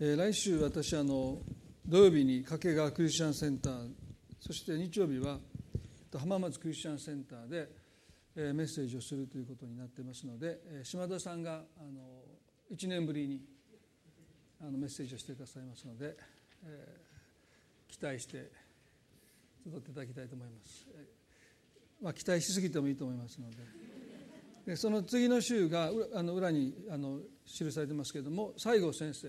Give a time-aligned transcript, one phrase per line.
[0.00, 1.38] えー、来週私あの
[1.86, 3.88] 土曜日に掛川クリスチャンセンター
[4.40, 5.38] そして日曜日は
[6.18, 7.68] 浜松クリスチャンセンターで、
[8.34, 12.22] えー、メッセージをするということになってますので、島田さんがあの
[12.72, 13.40] 1年ぶりに
[14.60, 16.16] あのメッセージをしてくださいますので、
[16.64, 18.50] えー、期待して
[19.64, 23.56] 集っていただきたいと思います、えーまあ、期待しすぎてもいいと思いますので。
[24.66, 29.28] でその次の週があの裏にあの記されてますけれども西郷先生、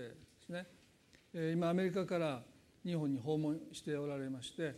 [1.52, 2.42] 今アメリカから
[2.82, 4.74] 日本に訪問しておられまして、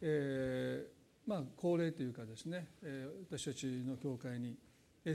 [0.00, 2.68] えー、まあ恒例というかですね、
[3.28, 4.56] 私たちの教会に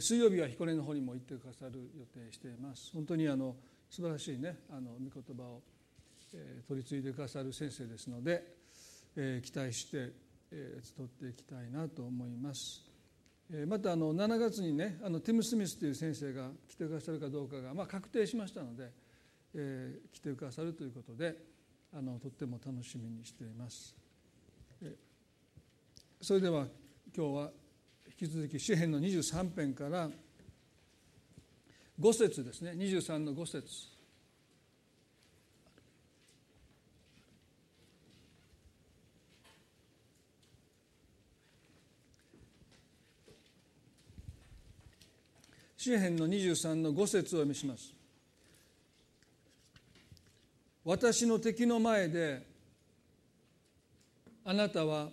[0.01, 2.91] 水曜日は彦根の方にも行ってくださる予定しています。
[2.93, 3.55] 本当にあの
[3.89, 5.61] 素晴らしいねあの御言葉を、
[6.67, 8.43] 取り継いでくださる先生ですので、
[9.15, 10.11] えー、期待して、
[10.51, 12.83] えー、集っていきたいなと思います。
[13.67, 18.89] またあの7月にねあのティム・スミスという先生が来てくださるかどうかが、まあ、確定しましたので、
[19.55, 21.35] えー、来てくださるということで
[21.93, 23.95] あのとっても楽しみにしています。
[26.21, 26.67] それでは
[27.15, 27.51] 今日は
[28.19, 30.09] 引き続き詩編の23編から
[31.99, 32.71] 5節ですね。
[32.71, 33.93] 23の5節。
[45.77, 48.02] 詩篇の23の5節をお読みします。
[50.85, 52.45] 私の敵の前で
[54.43, 55.09] あなたは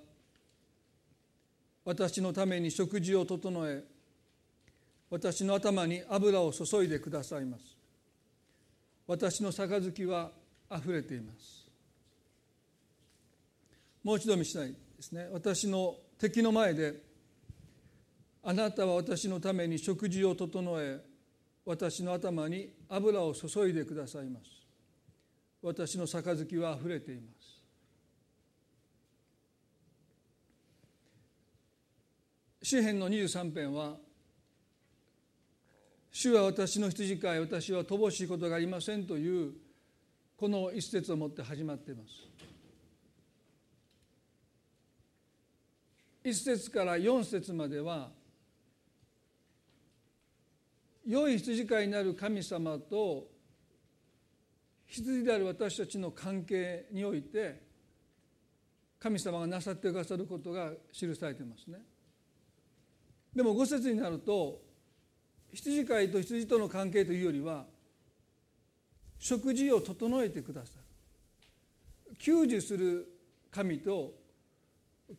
[1.85, 3.85] 私のために食事を整え
[5.11, 7.77] 私の頭に油を注いでくださいます。
[9.07, 10.31] 私の杯は
[10.69, 11.67] あふれています。
[14.05, 15.29] もう一度見したいですね。
[15.33, 16.95] 私の敵の前で
[18.43, 21.01] あなたは私のために食事を整え
[21.65, 24.60] 私の頭に油を注いでくださいます。
[25.63, 27.51] 私の杯はあふれています。
[32.63, 33.97] 詩篇の23編は
[36.13, 39.53] 主は私の羊飼い私は乏しいことがありませんという
[40.37, 42.11] この一節をもって始まっています。
[46.23, 48.11] 一節から四節までは
[51.07, 53.27] 良い羊飼いになる神様と
[54.91, 57.63] 羊である私たちの関係において
[58.99, 61.79] 神様がなさってくださることが記されていますね。
[63.35, 64.61] でも五節になると
[65.53, 67.65] 羊飼いと羊との関係というよりは
[69.19, 70.73] 食事を整えてくださ
[72.09, 73.07] る給仕する
[73.53, 74.13] 神と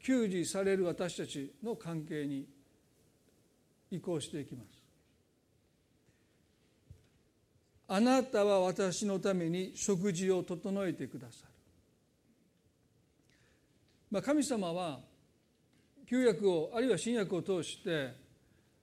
[0.03, 2.45] 給仕される私たちの関係に
[3.89, 4.70] 移行していきます
[7.94, 11.52] あなたは私のために食事を整えてくださる、
[14.09, 15.00] まあ、神様は
[16.07, 18.13] 旧約をあるいは新約を通して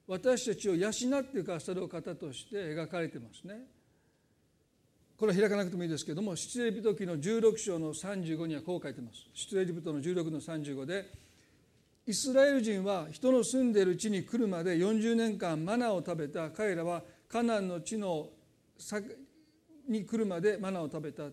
[0.06, 0.92] 私たちを養っ
[1.24, 3.60] てくださる方として描かれてますね。
[5.16, 9.24] これは開かなくてもいいですけども出エジプト記の16章の35にはこう書いてます。
[9.32, 11.06] 出エジプトの16の35で
[12.06, 16.50] イスラエル人は人の住んでいる地に来るまで40年間マナを食べた。
[16.50, 18.28] 彼らはカナンの地の
[19.88, 21.24] に来るまでマナを食べた。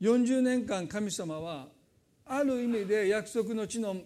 [0.00, 1.68] 40年間神様は
[2.26, 3.96] ある意味で約束の地の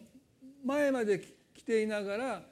[0.64, 1.20] 前まで
[1.54, 2.42] 来ていながら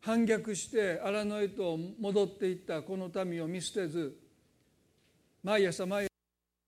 [0.00, 4.16] 反逆して荒野へと戻っていったこの民を見捨てず
[5.42, 6.10] 毎朝毎朝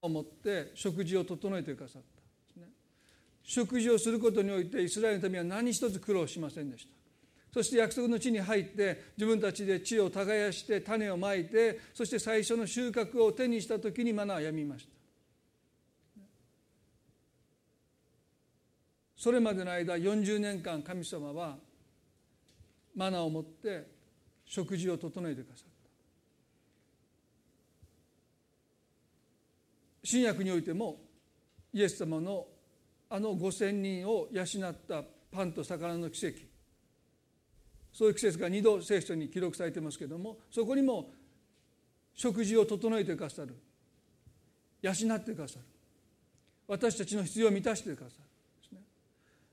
[0.03, 2.63] を持って食事を整えてくださった、
[3.45, 6.98] 食事をすることにおいてイスラエルの民は何一つ苦労しませんでした。
[7.53, 14.99] そして約束の地に入って自分たちで地を耕して種をまいてそして最初の収穫を手にした時にマナはやみました。
[19.17, 21.57] それまでの間40年間神様は
[22.95, 23.87] マナを持って
[24.45, 25.69] 食事を整えてくださった。
[30.05, 31.01] 新約においても
[31.73, 32.47] イエス様の
[33.11, 35.03] あの5,000人を養った
[35.33, 36.37] パンと魚の奇跡
[37.99, 41.11] そういう季節が2度聖書に記録されてますけどもそこにも
[42.15, 43.57] 食事を整えてくださる。
[44.81, 45.65] 養ってくださる。
[46.69, 48.17] 私たちの必要を満たしてくださ
[48.71, 48.85] るね。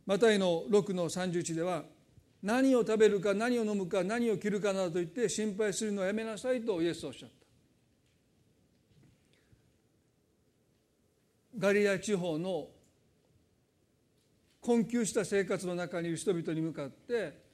[0.06, 1.86] マタイの6の31では
[2.44, 7.36] 何を食べるか何を飲むか何を着るかなどと言って心配するのはやめなさいとイエスはおっしゃった。
[11.57, 12.68] ガリア地方の
[14.62, 17.44] 困窮した生活の中にいる人々に向かって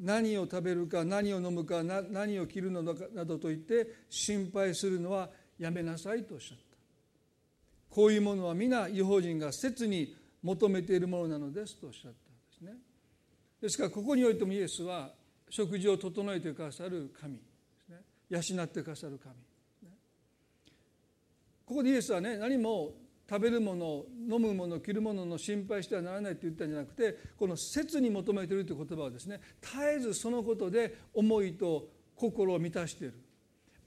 [0.00, 6.64] 何を食べるか何を飲むか何を着るのかなどと言って心配するのはやめなさいとおっしゃった。
[7.90, 12.16] こういうものは皆違法人が切に求めているものなのですとおっしゃったんで
[12.58, 12.72] すね。
[13.60, 15.10] ですからここにおいてもイエスは
[15.48, 17.42] 食事を整えてくださる神で
[17.86, 18.56] すね。
[18.56, 19.34] 養ってくださる神
[21.64, 22.94] ここでイエスはね何も
[23.28, 33.14] 食べるもの飲むもの着るものの心配してはならないと言ったんじゃなくてこの切に求めているという言葉はですね絶えずそのことで思いと心を満たしている。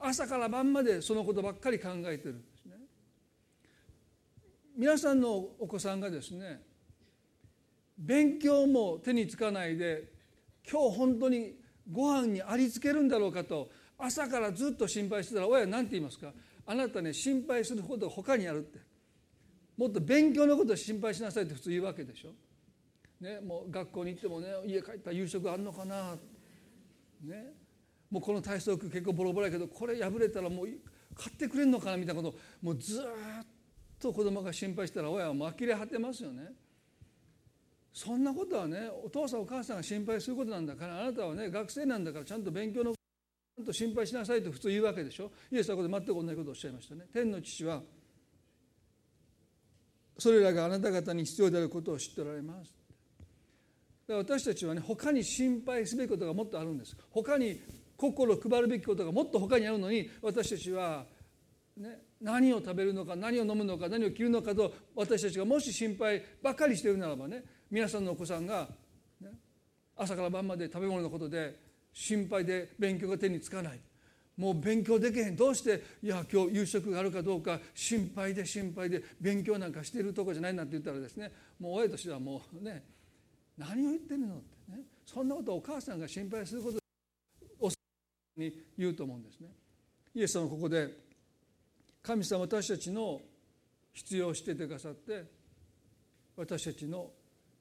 [0.00, 2.76] 朝から晩までそのことばっかり考えているんですね。
[4.76, 6.60] 皆さんのお子さんがですね
[7.96, 10.04] 勉強も手につかないで
[10.70, 11.54] 今日本当に
[11.90, 16.32] ご飯にありつけるんだろうかと朝からずっと心配してたら親は何て言いますか？
[16.66, 18.87] あなたね心配することが他にあるって。
[19.78, 22.30] もっと勉強のことを心配しなさいって普通言うわけでしょ。
[23.20, 26.16] ね、もう学校に行ってもね家帰ったら夕食あんのかな、
[27.24, 27.52] ね、
[28.10, 30.66] もうこの体操服結構ボロボロやけどこれ破れたらもう
[31.16, 33.04] 買ってくれんのかなみたいなことをもうずっ
[33.98, 36.52] と子供が心配したら親はもう呆れ果てますよね。
[37.92, 47.82] そんなことはねお父さんお母さんが心配することなんだからあなたはね学生なんだからちゃんと勉強のちゃんと心配しなさいと普通言うわけでしょイエスはここで全く同じことをおっしゃいましたね天の父は
[50.18, 52.74] それらがあなた方に必要であることを知っておられます。
[54.08, 56.96] 私たちはね他に心配すべきことがもっとあるんです。
[57.10, 57.60] 他に
[57.96, 61.04] 心を配るべきことがもっと他にあるのに私たちは、
[61.76, 68.68] ね、何を食べるのか何を飲むのか何を着るのかと私たちがもし心配ばかりしているならばね皆さんのお子さんが、
[69.20, 69.30] ね、
[69.96, 71.56] 朝から晩まで食べ物のことで
[71.92, 73.80] 心配で勉強が手につかない。
[74.38, 75.36] もう勉強できへん。
[75.36, 75.82] どうして？
[76.02, 77.58] いや今日夕食があるかどうか。
[77.74, 79.02] 心配で心配で。
[79.20, 81.32] 勉強なんかしてるとこじゃないなんて言ったらですね。
[81.58, 82.84] もう親としてはもうね
[83.58, 84.82] 何を言ってるのってね。
[85.04, 86.78] そんなことをお母さんが心配すること
[88.36, 89.48] に言うと思うんですね。
[90.14, 90.88] イエス様ここで
[92.00, 93.20] 神様私たちの
[93.92, 95.24] 必要を知っててくださって
[96.36, 97.10] 私たちの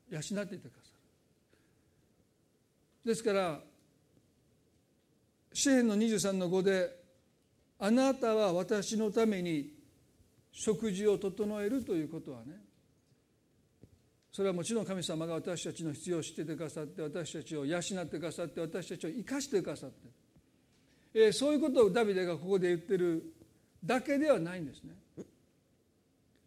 [0.10, 0.92] 養っていてくださ
[3.04, 3.10] る。
[3.10, 3.60] ですから
[5.58, 7.04] 詩篇の23の5で
[7.80, 9.74] 「あなたは私のために
[10.52, 12.64] 食事を整える」ということはね
[14.32, 19.96] それはもちろん神様が私たちの必要を知っててくださって私たちを養ってくださって私たちを生かしてくださって、
[21.16, 23.34] えー、そういうことをダビデがここで言ってる
[23.84, 24.94] だけではないんですね。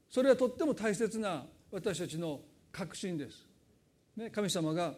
[0.08, 3.44] それはとっても大切な私たちの確信です。
[4.16, 4.94] ね、神様が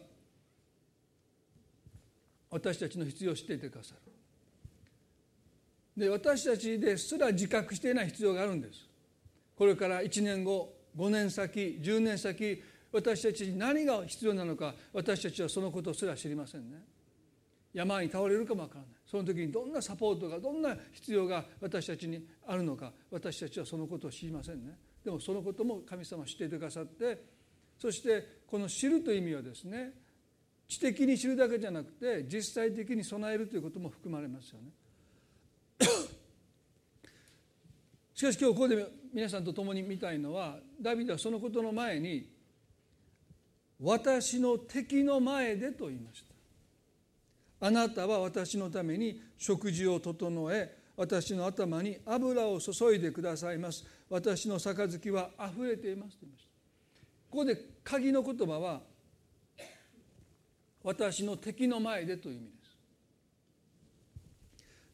[2.52, 4.12] 私たちの必要を知っていてくださる。
[5.96, 8.86] で私たちですら自覚していない必要があるんです。
[9.56, 12.62] これから1年後5年先10年先
[12.92, 16.76] 私たちに何が必要なのか私たちはそのことすら知りませんね。
[17.72, 18.90] 山に倒れるかもわからない。
[19.06, 24.76] その時にどんなサポートがどんな必要が私たちにあるのか私たちはそのことを知りませんね。
[25.02, 27.24] でもそのことも神様は知っていてくださって
[27.78, 30.01] そしてこの知るという意味はですね
[30.72, 34.70] 知的に知るだけじゃなくて実際的に備えるということも含まれますよね。
[38.14, 42.30] しかし今日ここで皆さんと共に見たいのはダビデはそのことの前に
[43.80, 47.66] 「私の敵の前で」と言いました。
[47.66, 56.50] あなたは私のために食事を整え私の頭に油を注いでくださいます私の杯はあふれていますと言いました
[57.30, 58.80] ここで鍵の言葉は
[60.82, 62.76] 私の敵の前でという意味です。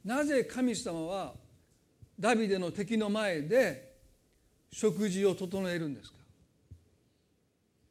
[0.04, 1.34] なぜ神様は
[2.18, 3.96] ダビデの敵の前で
[4.70, 6.18] 食事を整えるんですか？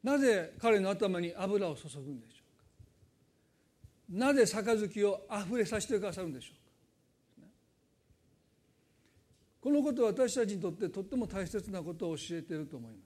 [0.02, 2.34] なぜ彼の頭に油を注ぐんでしょ
[4.16, 4.26] うか？
[4.26, 6.58] なぜ杯をあふれさせてくださるんでしょうか？
[9.60, 12.98] このことは私たちにとってとっても大切なことを教えていると思いま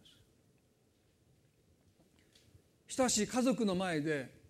[2.89, 2.99] す。
[3.01, 4.42] 親し家族の前で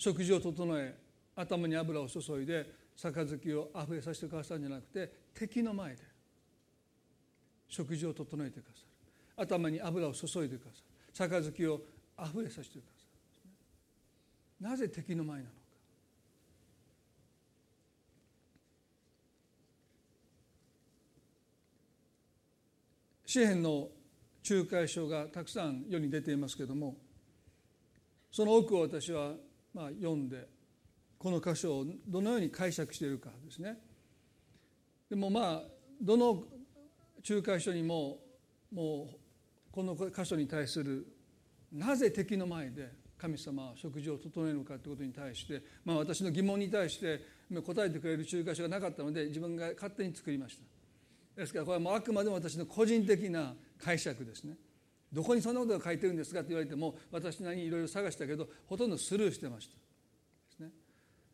[0.00, 0.96] 食事を整え
[1.36, 2.66] 頭に油を注いで
[2.96, 5.98] 杯をあふれさせてくださるんじゃなくて敵の前で
[7.68, 8.80] 食事を整えてくださ
[9.36, 9.44] る。
[9.44, 10.70] 頭に油を注いでくだ
[11.14, 11.30] さる。
[11.30, 11.82] 杯を
[12.16, 13.04] あふれさせてくださ
[14.62, 14.70] る。
[14.70, 15.56] なぜ敵の前なのか。
[23.26, 23.88] 詩篇の
[24.48, 26.96] 仲介書がたくさん世に出ていますけれども
[28.32, 29.34] その多くを私は
[29.74, 30.48] まあ、読んで
[31.18, 33.78] この箇所をどのように解釈しているかですね。
[35.08, 35.62] でもまあ
[36.00, 36.44] どの
[37.28, 38.18] 仲介書にも
[38.72, 39.16] もう
[39.70, 41.06] この箇所に対する
[41.72, 47.20] なぜ敵の前で神様は食事を整えるのかということに対して、まあ、私の疑問に対して
[47.62, 50.56] 答えてくれる仲介者がなかったので自分が勝手に作りまし
[51.36, 54.54] たですからこれはもうあくまでも私の個人的な解釈ですね
[55.12, 59.74] どこにそんなことが書いてるんですかって言われても私なりにいろいろ探したけどほとんどスルーしてました。
[59.74, 59.80] で
[60.56, 60.70] すね。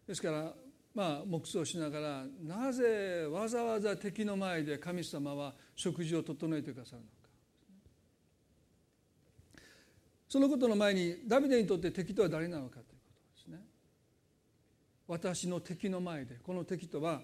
[0.07, 0.53] ですから
[0.95, 7.17] まあ黙想しながらなぜわざわざ敵の前で神様は食事を整えてくださるのか。
[10.29, 13.61] そのことの前にダビデにとって敵とは誰なのかということですね。
[15.07, 17.21] 私の敵の前でこの敵とは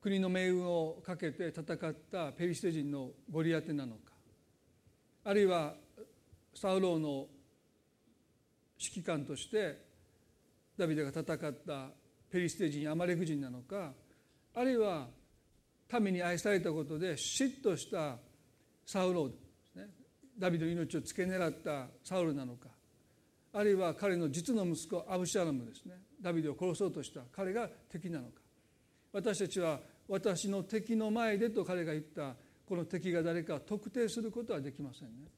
[0.00, 4.07] 国の命運をかけて戦ったペリシテ人のゴリアテなのか。
[5.28, 5.74] あるいは
[6.54, 7.26] サウローの
[8.78, 9.76] 指揮官として
[10.78, 11.90] ダビデが戦った
[12.30, 13.92] ペリシテ人アマレク人なのか
[14.54, 15.06] あるいは
[16.00, 18.16] 民に愛されたことで嫉妬した
[18.86, 19.30] サウロー
[20.38, 22.68] ダビデの命を付け狙ったサウルなのか。
[23.52, 25.96] あるいは彼の実の息子アブシャロムですね。
[26.22, 28.40] ダビデを殺そうとした彼が敵なのか。
[29.12, 32.34] 私たちは私の敵の前でと彼が言った
[32.68, 35.28] この敵が誰か特定することはできませんね。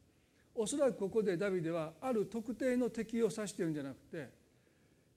[0.54, 4.28] おそらくここでダビデはある特定の敵を指してるんじゃなくて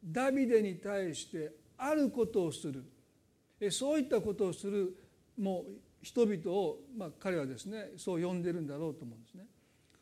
[0.05, 2.84] ダビデに対してあることをする。
[3.72, 4.96] そういったことをする
[5.39, 5.65] もう
[6.03, 9.46] 人々を、まあ、彼はですねそう呼んでるんだろうと思うんですね。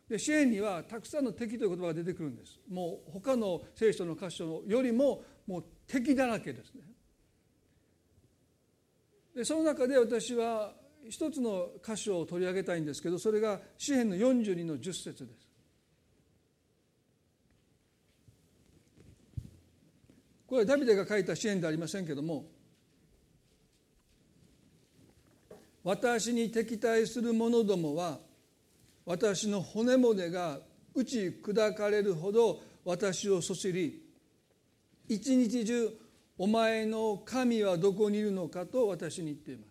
[0.10, 2.60] で支援にはたくさんの敵という言葉が出てくるんです。
[2.70, 6.82] もう他の聖書の箇所よりももう敵だらけですね。
[9.34, 10.74] でその中で私は
[11.10, 15.52] 一つの箇所を取り上げたいんですけどそれが詩篇の42の10節です。
[20.48, 22.46] これはダビデが書いた詩篇ではありませんけども
[25.82, 28.20] 私に敵対する者どもは
[29.06, 30.60] 私の骨骨が
[30.94, 34.04] 打ち砕かれるほど私をそしり
[35.08, 35.90] 一日中
[36.38, 39.64] お前の神はどこにいるのかと私に言っていま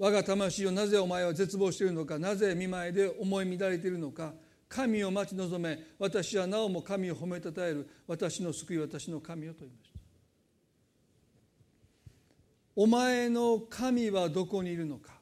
[0.00, 4.32] 我が魂をなぜお前は絶望しているのかなぜ見舞いで思い乱れているのか
[4.66, 10.00] 神を待ち望め私はなおも神を褒めたたえる私の救い私の神をと言いました。
[12.76, 15.12] お前の神はどこにいるのか。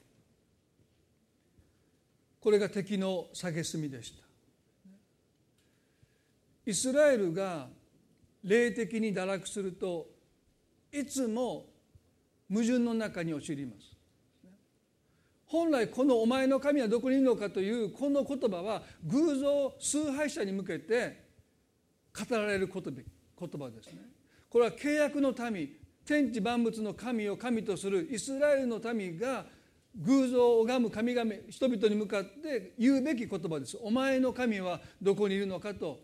[2.40, 4.22] これが敵の蔑みでした。
[6.66, 7.66] イスラエルが
[8.44, 10.06] 霊的に堕落すると
[10.92, 11.66] いつも
[12.48, 13.97] 矛盾の中に陥ります。
[15.48, 21.24] 本来この「お前の神はどこにいるのか」というこの言葉は偶像崇拝者に向けて
[22.12, 24.02] 語られる言葉ですね。
[24.50, 29.46] これは契約の民天地万物の神を神とするイスラエルの民が
[29.94, 33.78] 偶像を拝む神々人々に向かって言うべき言葉です。
[33.80, 36.00] お前の神はどこにいるのかと。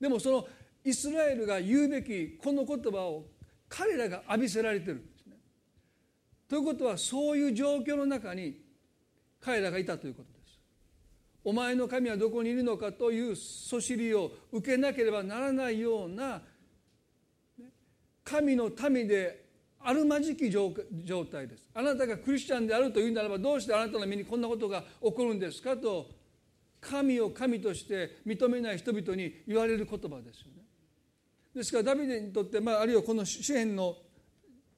[0.00, 0.48] でもその
[0.84, 3.26] イスラエルが言うべきこの言葉を
[3.68, 5.36] 彼らが浴びせられてるんですね。
[6.48, 8.67] ということはそういう状況の中に
[9.40, 10.58] 彼らがいたということです。
[11.44, 16.42] お前の神はどこにいるのかというそしりを受けなければならないような
[18.24, 19.48] 神の民で
[19.80, 20.74] あるまじき状
[21.30, 21.64] 態です。
[21.72, 26.10] あなたがクリスチャンであるというならばどうしてあなたの身にこんなことが起こるんですかと
[26.80, 30.62] 神を神として認めない人々に言われる言葉ですよね。
[31.54, 33.96] ですからダビデにとって、まあ、あるいはこの詩篇の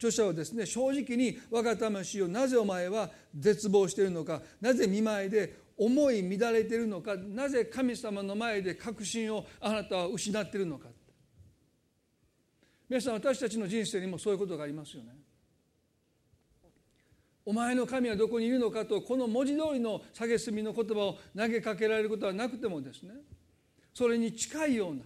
[0.01, 10.89] 著者はですね正直に「我が魂をなぜお前は絶望しているのかなぜ見舞いで思い乱れているのかなぜ神様の前で確信をあなたは失っているのか」
[12.89, 15.11] 皆さん私たちの人生にもそういうことがありますよね。
[17.45, 23.15] お前の神はどこにいるのかとこの文字通りの蔑みの言葉を投げかけられることはなくてもですね
[23.95, 25.03] それに近いような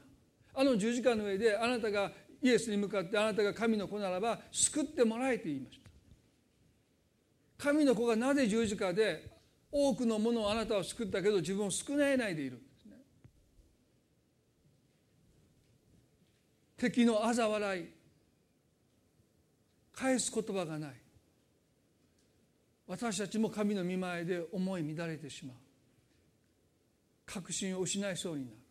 [0.55, 2.13] あの十字架の上であなたが
[2.45, 5.81] イエスに向かってあなたが神の子ならば救ってもらえて言いまし
[7.59, 7.65] た。
[7.65, 9.33] 神の子がなぜ十字架で
[9.73, 12.97] 多くのものをあなたは救ったけど自分を救えないでいるんですね。
[16.77, 17.87] 敵の嘲笑い
[19.95, 20.95] 返す言葉がない。
[22.87, 25.57] 私たちも神の見前で思い乱れてしまう。
[27.25, 28.64] 確信を失いそうになる。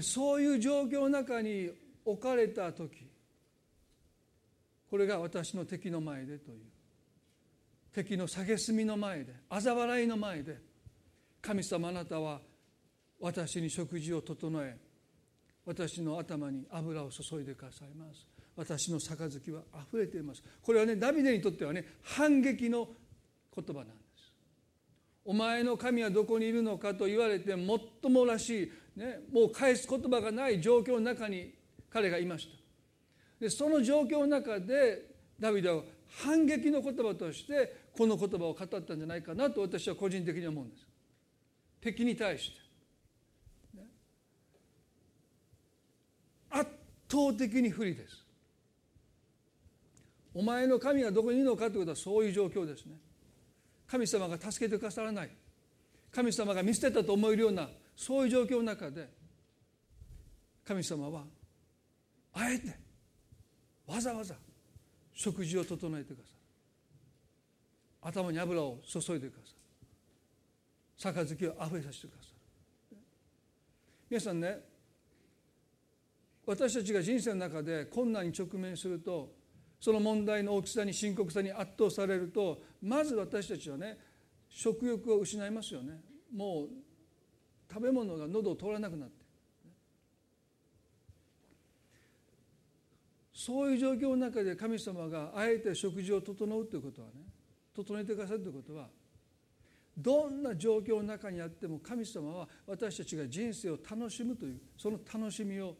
[0.00, 1.70] そういう状況の中に
[2.04, 3.06] 置かれた時
[4.90, 6.58] これが私の敵の前でという。
[7.92, 10.58] 敵の蔑みの前で嘲笑いの前で
[11.42, 12.40] 神様あなたは
[13.20, 14.76] 私に食事を整え
[15.64, 18.26] 私の頭に油を注いでくださいます。
[18.56, 20.42] 私の杯は溢れています。
[20.60, 22.88] これはねダビデにとってはね反撃の
[23.54, 24.32] 言葉なんです。
[25.24, 31.54] お前の神はどこにいるのかと言われて最もらしいね、もう返す言葉がない状況の中に
[31.90, 32.62] 彼がいました。
[33.40, 40.86] でその状況の中でダビデは反撃の言葉としてこの言葉を語ったんじゃないかなと私は個人的に思うんです。
[41.80, 43.86] 敵に対して、ね、
[46.50, 46.70] 圧
[47.10, 48.22] 倒的に不利です。
[50.34, 52.94] お前の神はどこにいるのかということはそういう状況ですね。
[53.88, 55.30] 神様が助けてくださらない。
[56.12, 59.08] 神様が見捨てたと思えるようなそういう状況の中で
[60.64, 61.24] 神様は
[62.34, 62.76] あえて
[63.86, 64.34] わざわざ
[65.12, 68.10] 食事を整えてくださる。
[68.10, 69.52] 頭に油を注いでくださ
[71.12, 71.26] る。
[71.26, 72.28] 杯をあふれさせてくださ
[72.92, 72.98] る。
[74.08, 74.58] 皆さんね
[76.44, 79.32] 私たちが人生の中で困難に直面すると
[79.80, 83.98] その問題の大きさに深刻さに圧倒されるとまず私たちはね
[84.48, 86.00] 食欲を失いますよね。
[86.34, 86.68] もう
[87.72, 89.22] 食べ物が喉を通らなくなって。
[93.32, 97.14] そういう状況の中で神様があえて食事を整うということはね
[97.74, 98.86] 整えてくださるということは
[99.98, 105.74] どんな状況の中にあっても神様は私たちが人生を楽しむというその楽しみを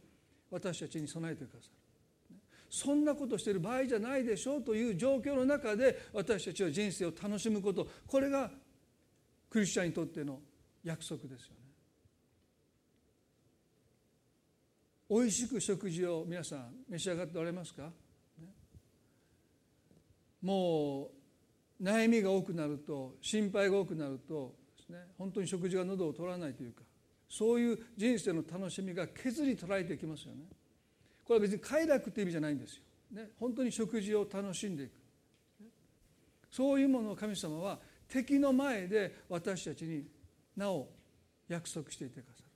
[0.50, 2.36] 私たちに備えてくださる。
[2.68, 7.86] そんなことしてる場合じゃないでしょうという状況の中で私たちは人生を楽しむこと。
[8.06, 8.50] これが
[9.50, 10.40] クリスチャンにとっての
[10.82, 11.61] 約束ですよね。
[15.12, 17.90] 美味しく食事を皆さん召し上がっておられますか、
[20.40, 21.10] も
[21.78, 26.80] う悩みが多くなると心配が多くなるとですね本当に食事が喉を通らないというか
[27.28, 30.44] そういう人生の楽しみが削り取られていきますよね。
[31.24, 32.82] これは別に快楽っていう意味じゃないんですよ。
[33.10, 34.92] ね、本当に食事を楽しんでいく。
[36.50, 37.78] そういうものを神様は
[38.08, 40.06] 敵の前で私たちに
[40.56, 40.88] なお
[41.48, 42.46] 約束していてくださる。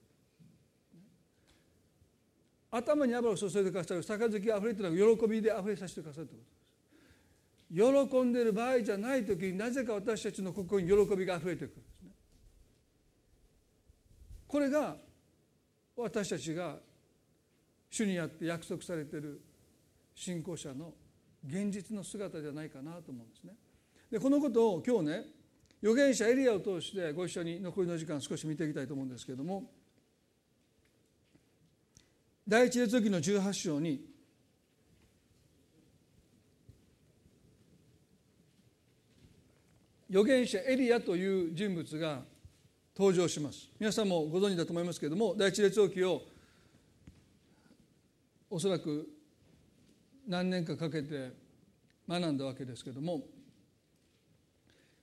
[2.77, 8.17] 頭に油を注いでくださる杯あふれてる喜びであふれさせてくださるということです。
[8.19, 12.11] 喜んでる場合じゃない時になぜか私たちの心に喜びがあふれてくるんですね。
[14.47, 14.97] これが
[15.97, 16.77] 私たちが
[17.91, 19.41] 主にあって約束されてる
[20.15, 20.93] 信仰者の
[21.47, 23.55] 現実の姿じゃないかなと思うんですね。
[24.11, 25.25] でこのことを今日ね
[25.83, 29.71] 預言者エリアを通してご一緒に残りの時間少し見ていきたいと思うんですけれども
[32.49, 34.05] 第一列王記の18章に
[40.09, 42.21] 預言者エリアという人物が
[42.97, 43.69] 登場します。
[43.81, 46.23] 皆さんもご存知だと思いますけれども第一列王記を
[48.49, 49.09] おそらく
[50.29, 51.33] 何年かかけて
[52.09, 53.23] 学んだわけですけれども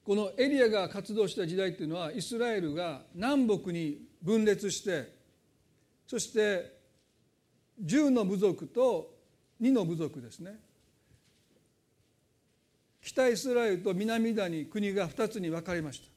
[0.06, 5.14] このエリアが活動した時代っていうのはイスラエルが南北に分裂して
[6.08, 6.83] そして
[7.82, 9.14] 10の部族と
[9.62, 10.60] 2の部族ですね。
[13.02, 16.08] 北イスラエルと南ユダに国が2つに分かれました。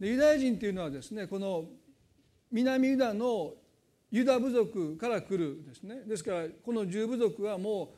[0.00, 1.64] でユダヤ人というのはですねこの
[2.50, 3.54] 南ユダの
[4.10, 6.02] ユダ部族から来るですね。
[6.06, 7.94] ですからこの10部族はも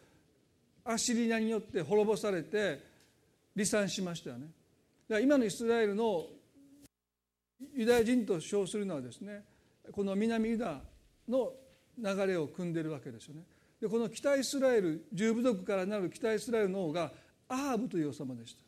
[0.84, 2.80] うアシリアによって滅ぼされて
[3.54, 4.46] 離散しましたよね。
[5.08, 6.26] だから今のイスラエルの
[7.74, 9.44] ユダヤ人と称するのはですね
[9.90, 10.80] この南ユダ
[11.28, 11.52] の
[11.98, 13.42] 流れを組んでるわけですよね。
[13.80, 17.12] でこの北イスラエル十部族からなる北イスラエルの王が
[17.48, 18.62] アハブという王様でした。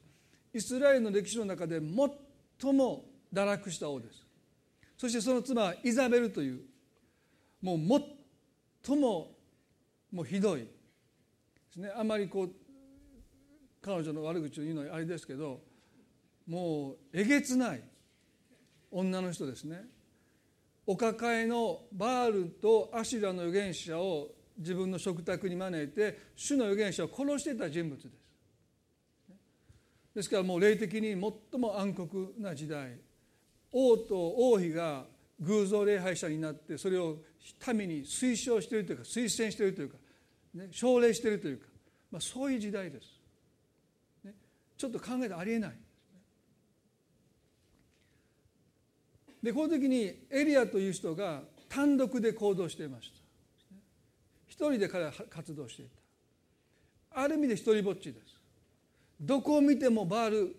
[0.52, 4.24] イスラエルの歴史の中で最も堕落した王です。
[4.96, 6.62] そしてその妻はイザベルという
[7.60, 7.78] もう
[8.84, 9.32] 最も
[10.12, 10.66] もうひどいで
[11.72, 11.92] すね。
[11.96, 12.50] あまりこう
[13.80, 15.60] 彼女の悪口を言うのはあれですけど
[16.46, 17.82] もうえげつない
[18.90, 19.84] 女の人ですね。
[20.86, 28.24] お抱えのバールとアシュラの預言者を自分の食卓に招いて主の預言者を殺していた人物です。
[30.14, 32.98] ですからもう霊的に最も暗黒な時代
[33.72, 35.06] 王と王妃が
[35.40, 37.18] 偶像礼拝者になってそれを
[37.74, 39.96] 民に推奨しているというか推薦しているというか、
[40.54, 41.66] ね、奨励しているというか、
[42.12, 43.06] まあ、そういう時代です、
[44.22, 44.34] ね、
[44.76, 45.72] ちょっと考えてありえない。
[49.44, 53.18] でこの時にエリアという人が単独で行動していました。
[54.46, 55.84] 一人で彼は活動してい
[57.12, 57.20] た。
[57.20, 58.40] ある意味で一人ぼっちです。
[59.20, 60.56] どこを見てもバール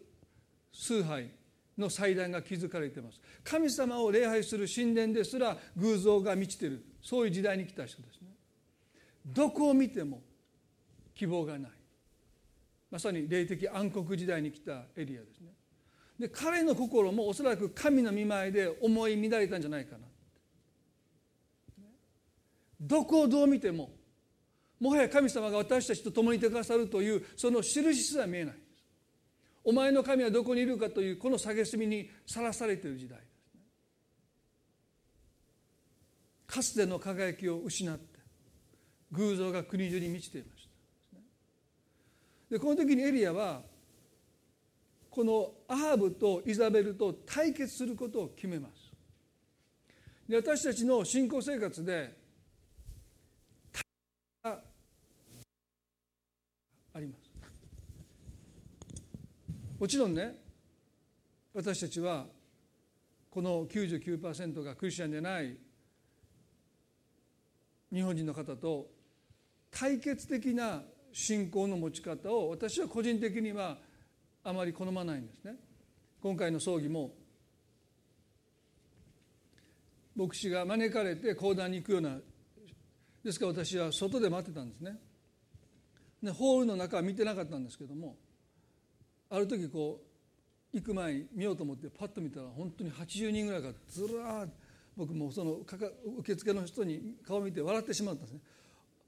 [0.71, 1.31] 崇拝
[1.79, 3.19] の祭壇が築かれています。
[3.43, 6.85] 神様を礼拝する神殿ですら偶像が満ちている。
[7.01, 8.27] そういう時代に来た人ですね。
[9.25, 10.21] どこを見ても
[11.15, 11.71] 希望がない。
[12.91, 15.54] まさに霊的暗黒時代に来たエリアですね。
[16.19, 20.05] で彼の心もおそらく神の見舞いで思い乱れたんじゃないかな。
[22.79, 23.89] どこをどう見ても
[24.79, 28.55] もはや神様が私たちと共にいてくださるというその印すら見えない。
[29.63, 33.61] お前の神はどこにいるかというこの蔑みにさらされている時代ですね。
[36.45, 38.19] かつての輝きを失って
[39.11, 40.67] 偶像が国中に満ちていまし
[41.11, 41.19] た。
[42.51, 43.63] でこの時にエリアは
[45.15, 48.91] このアハブとイザベルと対決することを決めます。
[50.27, 52.13] で私たちの信仰生活で
[54.43, 54.59] あ
[56.97, 57.31] ります。
[59.79, 60.35] もちろんね
[61.53, 62.25] 私たちは
[63.29, 65.55] この99%がクリスチャンでない
[67.93, 68.87] 日本人の方と
[69.71, 70.81] 対決的な
[71.13, 73.77] 信仰の持ち方を私は個人的には
[74.45, 75.55] あまり好まないんですね。
[76.21, 77.11] 今回の葬儀も
[80.15, 82.17] 牧師が招かれて講談に行くような
[83.23, 84.97] ですから私は外で待ってたんですね。
[86.23, 88.15] でホールの中は見てなかったんですけども
[89.29, 89.99] ある時こ
[90.73, 94.49] う行く前に見ようと思ってパッと見たら本当に80人ぐらいがずらーっ
[94.95, 95.57] 僕もその
[96.19, 98.39] 受付の人に顔見て笑ってしまったんですね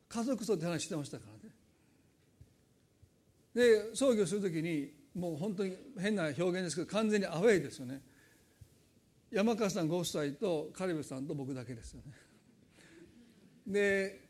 [0.10, 1.56] 家族葬って話してましたからね
[3.54, 8.02] で葬儀をする時にもう本当に変な表現ですけど完全にアウェイですよね。
[9.32, 12.14] 山川さんご夫妻とカリブさんと僕だけですよね。
[13.66, 14.28] で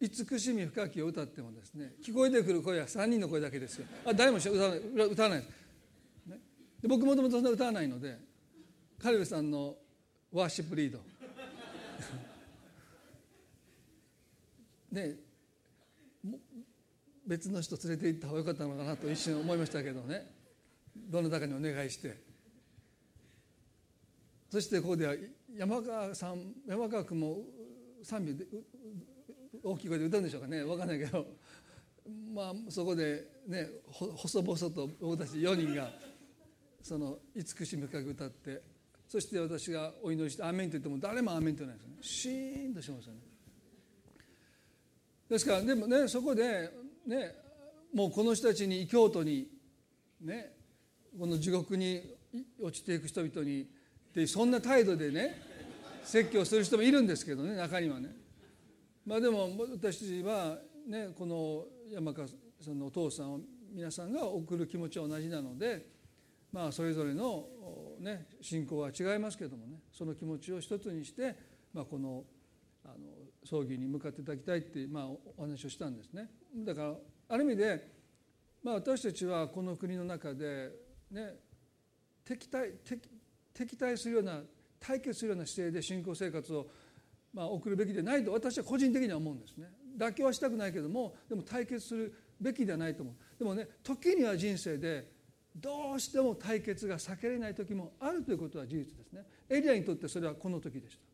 [0.00, 3.86] 慈しみ深きを歌ってもですね聞こえてくる声は3人の声だけですよ。
[4.04, 4.78] あ誰も歌わない。
[5.06, 5.50] 歌わないです、
[6.26, 6.38] ね、
[6.82, 8.18] で僕もともとそんな歌わないので
[9.00, 9.76] カリブさんの
[10.32, 10.98] ワーシップリード。
[14.90, 15.14] ね
[17.32, 20.30] 別の人連れて行った方がよかったのかなと一瞬思いましたけどね。
[20.94, 22.14] どなたかにお願いして。
[24.50, 25.14] そしてここでは
[25.56, 27.38] 山川さん山川君も
[28.02, 28.44] 賛美で
[29.62, 30.62] 大きい声で歌うんでしょうかね。
[30.62, 31.26] 分かんないけど。
[32.34, 35.90] まあそこでね細々と僕たち4人が
[36.82, 38.60] その慈しみ深く歌って
[39.08, 42.46] そして私がお祈りして「アーメン」と言っても誰も「アーメン」と言わないですよね。
[42.54, 43.20] シーンとしますよね。
[45.30, 47.34] ですからでもねそこでね
[47.94, 49.48] もうこの人たちに京都に
[50.20, 50.52] ね
[51.18, 52.02] この地獄に
[52.60, 53.66] 落ちていく人々に
[54.14, 55.40] でそんな態度でね
[56.04, 58.10] 説教する人もいるんですけどね中にはね。
[59.06, 63.40] まあでも私はねこの山川さんのお父さんを
[63.72, 65.86] 皆さんが送る気持ちは同じなので
[66.52, 67.46] まあそれぞれの
[67.98, 71.34] ね信仰は違いますけどもねその気持ちを一つにして
[71.72, 72.24] まあこの
[73.44, 76.30] 葬儀に向かっていただきたいってまあお話をしたんですね。
[76.64, 76.94] だから
[77.28, 77.88] ある意味で
[78.62, 80.70] まあ私たちはこの国の中で
[81.10, 81.34] ね
[82.24, 83.08] 敵対敵
[83.52, 84.40] 敵対するような
[84.78, 86.66] 対決するような姿勢で信仰生活を
[87.32, 89.68] まあ送るべきでないと私は個人的には思うんですね。
[89.98, 93.14] 妥協はしたくないけどもでも対決するべきではないと思う。
[93.38, 95.10] でもね時には人生で
[95.54, 99.24] どうしても対決が避けれない時もあるということは事実ですね。
[99.50, 101.11] エリアにとってそれはこの時でした。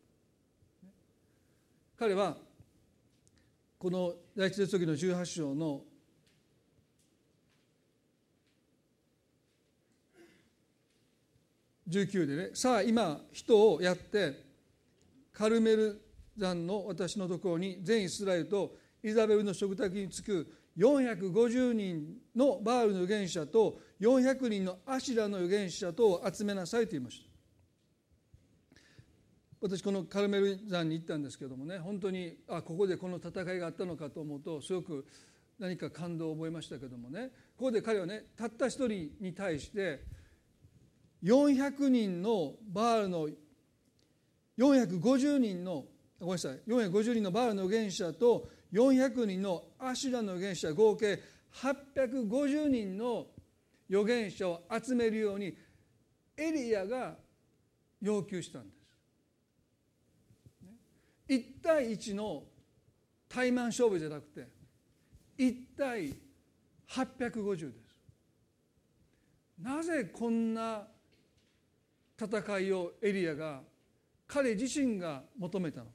[1.99, 2.37] 彼は
[3.77, 5.83] この第一列記の18章の
[11.89, 14.45] 19でねさあ今人をやって
[15.33, 16.01] カルメル
[16.37, 27.28] 山の私のところに全イスラエルとイザベルの食卓につく450人のバールの預言者と400人のアシラの預言者とを集めなさいと言いました。
[29.61, 35.07] 私このカルメル山に行ったんですけどもね本当にあここでこの戦いがあったのかと思うとすごく
[35.59, 40.01] 何か感動を覚えましたけどもねここで彼はねたった一人に対して
[41.25, 43.29] 400人のバールの
[44.59, 45.85] 450人の
[46.21, 51.19] ごめんなさい450人のバールの預言者と400人のアシュラの預言者合計
[51.55, 53.27] 850人の
[53.91, 55.57] 預言者を集めるように
[56.37, 57.17] エリアが
[58.01, 58.78] 要求したんです。
[61.29, 62.45] 1対1の
[63.29, 64.47] 対マン勝負じゃなくて
[65.39, 66.15] 1対
[66.89, 67.89] 850です。
[69.61, 70.87] なぜこんな
[72.19, 73.61] 戦いをエリアが
[74.27, 75.93] 彼自身が求めたのか。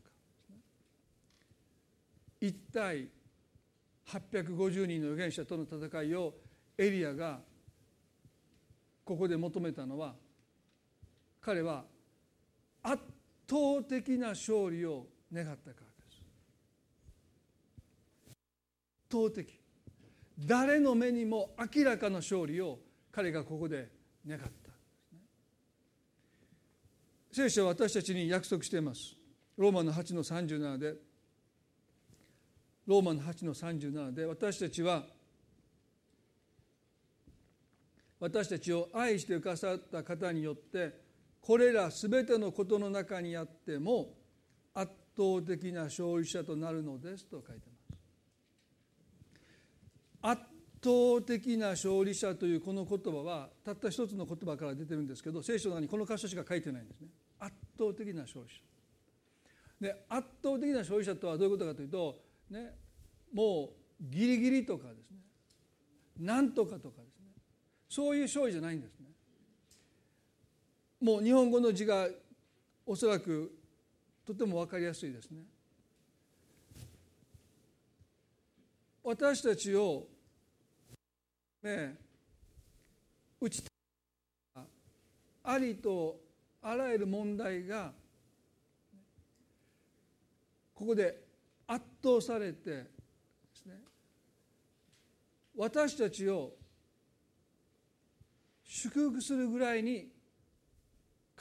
[2.41, 3.07] 1対
[4.07, 6.33] 850人の預言者との戦いを
[6.77, 7.39] エリアが
[9.05, 10.13] ここで求めたのは
[11.41, 11.85] 彼は
[12.81, 13.01] 圧
[13.49, 16.21] 倒的な勝利を願ったからです。
[18.27, 18.35] 圧
[19.11, 19.59] 倒的
[20.39, 22.79] 誰の目にも明らかな勝利を
[23.11, 23.89] 彼がここで
[24.27, 24.49] 願った。
[27.31, 29.15] 聖書は私たちに約束しています。
[29.57, 31.13] ローマの8の37で。
[32.85, 35.03] ローマの8の37で私たちは
[38.19, 40.93] 私たちを愛してくださった方によって
[41.41, 44.13] これら全てのことの中にあっても
[44.73, 47.83] 圧倒的な勝利者となるのですと書いてます。
[50.21, 50.41] 圧
[50.83, 57.07] 倒的な勝利者というこの言葉はたった一つの言葉から出てるんですけど聖書の中にこの箇所しか書いてないんですね。
[57.39, 58.61] 圧倒的な勝利者。
[59.81, 62.15] で圧倒的な勝利者とはどういうことかというと、
[62.49, 62.73] ね、
[63.33, 65.17] もうギリギリとかですね
[66.19, 67.25] なんとかとかですね
[67.89, 69.07] そういう勝利じゃないんですね。
[71.01, 72.07] もう日本語の字が
[72.85, 73.51] おそらく
[74.25, 75.41] とても分かりやすいですね。
[79.03, 80.07] 私たちを
[81.61, 81.95] ね
[83.41, 83.63] 打ち
[85.43, 86.21] ありと
[86.61, 87.91] あらゆる問題が
[90.73, 91.21] ここで
[91.67, 92.85] 圧倒されてで
[93.53, 93.73] すね
[95.55, 96.53] 私たちを
[98.63, 100.07] 祝福するぐらいに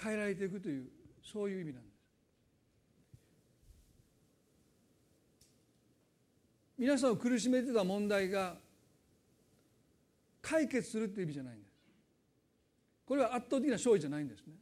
[0.00, 0.88] 変えられていくという
[1.22, 1.91] そういう意味なんです。
[6.82, 8.56] 皆さんを苦しめてた問題が
[10.40, 11.72] 解決するという意味じゃないんです。
[13.06, 14.54] これは圧倒的な勝利じゃないんですね。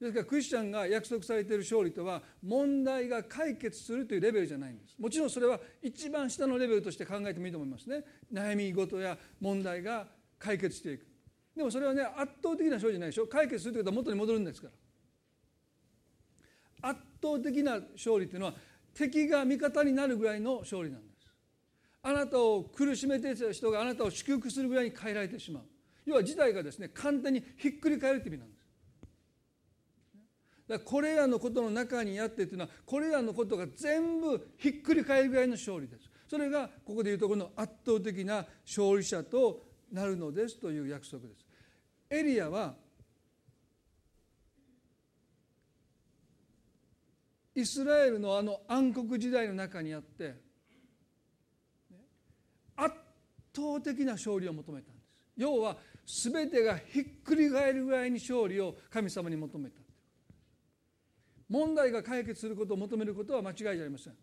[0.00, 4.96] ですからクリスチャンが約束されている勝利とは問題が解決するというレベルじゃないんです。
[4.98, 8.02] もちろんそれは一番下のレベルとして考えてもいいと思いますね。
[8.32, 10.08] 悩み事や問題が
[10.40, 11.06] 解決していく。
[11.56, 13.28] でもそれはね圧倒的な勝利じゃないでしょ。
[13.28, 14.66] 解決するということは元に戻るんですか
[16.82, 16.90] ら。
[16.90, 18.54] 圧倒的な勝利というのは
[18.94, 21.11] 敵が味方になるぐらいの勝利なんです。
[22.02, 25.62] あなたを苦しめていた人があなたを祝福するぐらいに変えられてしまう。
[26.04, 28.62] 要は事態がですね簡単にひっくり返るという意味なんです。
[30.68, 36.08] だこれらのことの中にあってというのはこれらのことが全部ひっくり返るぐらいの勝利です。
[36.28, 41.46] それがここでいうところの圧倒的な勝利者となるのですという約束です。
[42.10, 42.74] エリアは
[47.54, 50.34] イスラエルのあの暗黒時代の中にあって
[52.76, 52.96] 圧
[53.54, 55.06] 倒的な勝利を求めたんです。
[55.36, 59.80] 要は全てがひっくり返るぐらいに勝利を神様に求めた。
[61.48, 64.14] 問題が解決することを求めることは間違いじゃありません。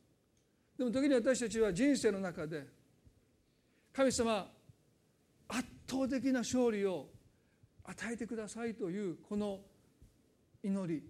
[0.77, 2.65] でも時に私たちは人生の中で
[3.93, 4.47] 神様
[5.47, 7.09] 圧倒的な勝利を
[7.83, 9.59] 与えてくださいというこの
[10.63, 11.03] 祈り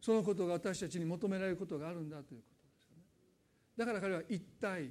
[0.00, 3.02] そのことが私たちに求められることがあるんだということですよね。
[3.76, 4.90] だから彼は一体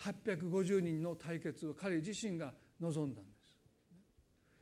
[0.00, 3.56] 850人の対決を彼自身が望んだんです。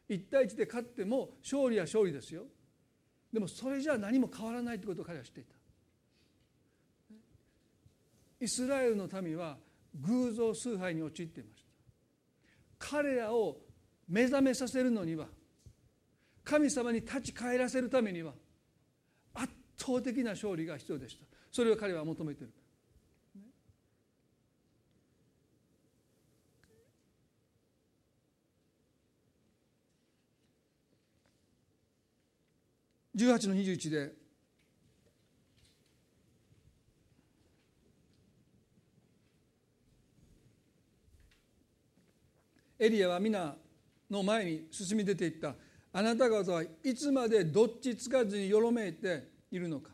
[0.09, 2.45] 一対一で勝っても勝利は勝利ですよ。
[3.33, 5.55] でもそれじゃ何も変わらないということを彼は知っていた。
[8.41, 9.57] イスラエルの民は
[9.95, 11.69] 偶像崇拝に陥っていました。
[12.79, 13.57] 彼らを
[14.09, 15.27] 目覚めさせるのには
[16.45, 18.35] 神様に立ち返らせるためには
[19.33, 21.25] 圧倒的な勝利が必要でした。
[21.51, 22.53] それを彼は求めている。
[33.17, 34.13] 18の21で。
[42.79, 43.55] エリアは皆
[44.11, 45.55] の前に進み出ていった。
[45.93, 49.91] あなた方はいつまでどっちつかずによろめいているのか。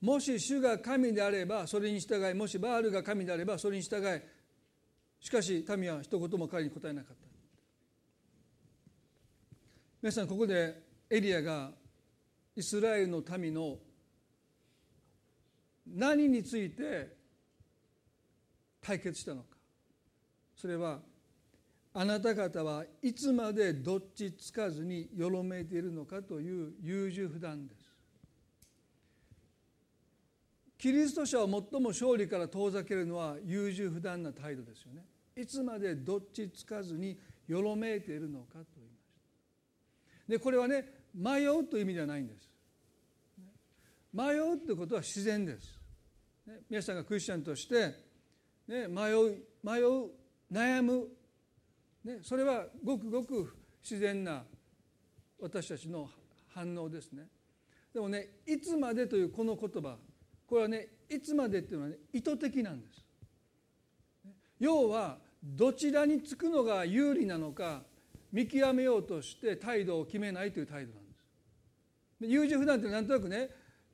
[0.00, 4.20] もし主が神であればそれに従いもしバールが神であればそれに従い
[5.20, 7.26] しかし民は一言も彼に答えなかった。
[10.00, 11.70] 皆さんここでエリアが
[12.56, 13.78] イスラエルの民の
[15.86, 17.14] 何について
[18.80, 19.56] 対決したのか。
[20.56, 21.00] それは
[21.94, 27.86] あなた方はいつまでどっちつかずによろめいているのかという優柔不断です。
[30.78, 35.04] キリスト者を最も勝利から遠ざけるのは優柔不断な態度ですよね。
[35.36, 39.14] いつまでどっちつかずによろめいているのかと言いまし
[40.26, 40.32] た。
[40.32, 42.50] でこれはね迷うという意味ではないんです。
[44.12, 45.78] 迷うということは自然です、
[46.70, 47.94] 皆さんがクリスチャンとして、
[48.68, 50.10] ね、迷う迷う
[50.52, 51.08] 悩む、
[52.04, 54.44] ね、それはごくごく自然な
[55.40, 56.08] 私たちの
[56.54, 57.28] 反応ですね。
[57.92, 59.96] でもねいつまでというこの言葉
[60.46, 63.04] これはねいつまでっていうのはね意図的なんです。
[64.58, 67.82] 要はどちらにつくのが有利なのか
[68.32, 71.05] 見極めようとして態度を決めないという態度なんです。
[72.20, 73.50] 優柔不断ってなんとなくね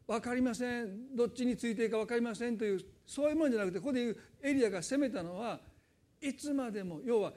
[0.07, 5.61] 分かりませんどっちについていいか分かりませんというそういうものじゃなくてここで言うエリアが攻めたのは
[6.21, 7.33] いつまでも要は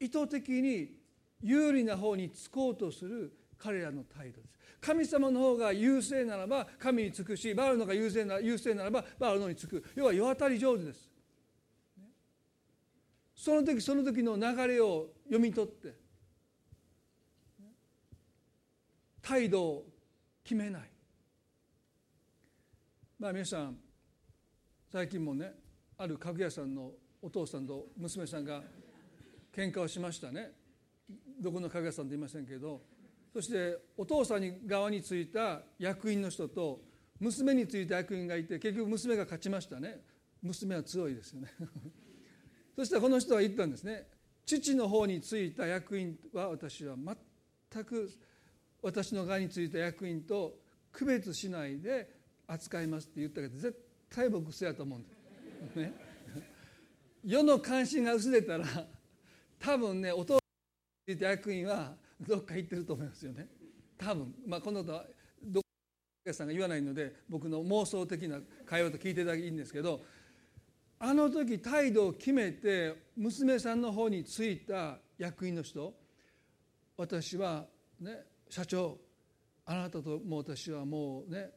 [0.00, 0.96] 意図的に
[1.40, 4.58] 有利な方につこうとする彼らの態度です。
[4.80, 9.84] 神様の方が優勢ならば神につくしバールの方が優勢な優勢ならばバールのにつく。
[9.94, 11.08] 要は世渡り上手です。
[13.34, 15.94] その時その時の流れを読み取って
[19.22, 19.86] 態度を
[20.48, 20.82] 決めない。
[23.18, 23.76] まあ皆さん
[24.90, 25.52] 最近もね
[25.98, 28.62] ある家具屋さんのお父さんと娘さんが
[29.54, 30.52] 喧嘩をしましたね。
[31.38, 32.80] どこの家具屋さんと言いませんけど。
[33.30, 36.80] そしてお父さんに側についた役員の人と
[37.20, 40.00] 娘についた役員がいて結局娘が勝ちましたね。
[40.40, 41.48] 娘は強いですよね。
[42.74, 44.08] そしたらこの人は言ったんですね。
[44.46, 48.10] 父の方についた役員は私は全く
[48.82, 50.56] 私の側についた役員と
[50.92, 52.08] 区別しないで
[52.46, 53.78] 扱いますって言ったけど絶
[54.10, 55.08] 対僕そうやと思うんで
[55.72, 55.76] す。
[55.76, 55.92] ね、
[57.24, 58.64] 世の関心が薄れたら
[59.58, 63.48] 多分ねお父さんについた役員はどっか行ってると思いますよね
[63.96, 65.06] 多分まあこのことは
[65.42, 65.62] どっ
[66.24, 70.00] かさんが言わないので僕の妄想的な会話と聞いていただきいいんですけど
[71.00, 75.94] あの時態度を決めて娘さんの方についた役員の人
[76.96, 77.66] 私は
[78.00, 78.98] ね社長
[79.66, 81.50] あなたともう私はもうね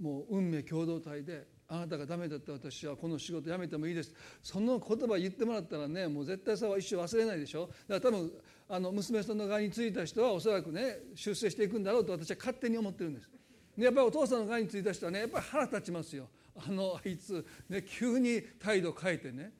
[0.00, 4.14] もう運命共同体であなたがダメだった私はこの仕事辞めてもいいです。
[4.42, 7.68] その言葉言ってもらったらねもう絶対さは一生忘れないでしょ。
[7.86, 8.32] だから多分
[8.70, 13.28] あの娘さんの側についた人はおそらくね出世していくんだろうと私は勝手に思ってるんです。
[13.76, 16.28] でやっぱりお父さんの側についた人はねやっぱり腹立ちますよ。
[16.56, 19.52] あのあいつ、ね、急に態度変えてね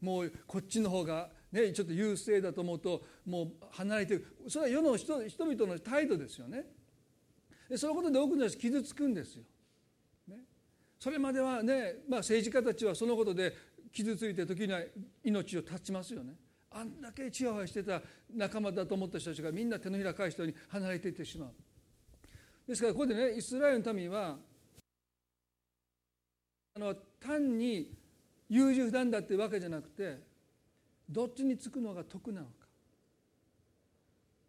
[0.00, 4.36] もうこっちの方が、ね、ちょっと優勢だと思うともう離れていく。
[4.48, 6.64] それは世の人人々の態度ですよね。
[7.68, 9.44] でそのことで多くの人傷つくんですよ、
[10.28, 10.36] ね、
[11.00, 13.52] それまではね、まあ、政治家たちはそのことで
[13.92, 14.80] 傷ついて時には
[15.24, 16.34] 命を絶ちますよね。
[16.70, 18.02] あんだけちやほやしてた
[18.34, 21.54] 仲間だと思った人たちがみんな手のひら返したように離れていってしまう。
[22.68, 24.36] ですからここでねイスラエルの民は
[26.74, 27.90] あの単に
[28.48, 30.18] 優柔不断だっていうわけじゃなくて
[31.08, 32.66] どっちにつくのが得なのか。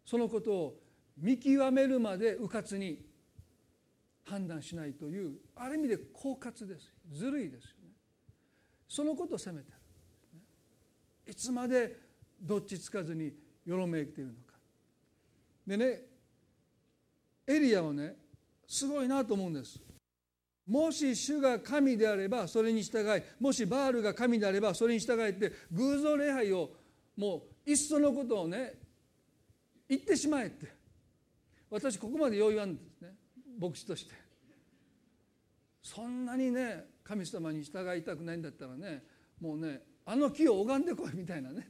[0.04, 0.80] そのことを
[1.16, 3.04] 見極めるまで迂闊に
[4.24, 7.90] 判断しないというある意味で狡猾ですずるいですよね。
[8.88, 9.78] そのことを責めてる
[11.32, 11.96] いつまで
[12.40, 13.32] どっちつかずに
[13.66, 14.54] よろめいているのか。
[15.66, 16.02] でね
[17.46, 18.16] エリアはね
[18.66, 19.80] すごいなと思うんです。
[20.68, 26.70] もし主が神であればそれに従いもしバールが神であればそれに従いって偶像礼拝を
[27.16, 28.74] もういっそのことをね
[29.88, 30.78] 言ってしまえって。
[31.70, 33.14] 私ここまでよう言わんですね。
[33.58, 34.14] 牧師として。
[35.82, 39.02] そんなにね神様に従いたくないんだったらね
[39.40, 41.66] もうねあの木を拝んでこいみたいなね。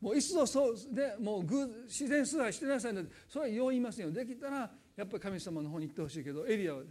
[0.00, 1.42] もういっそそうでもう
[1.86, 4.12] 自然崇拝してなさいんだってそれはよう言いませんよ。
[4.12, 6.82] できたらやっぱり神様の方に行ってほしいけどエリアは。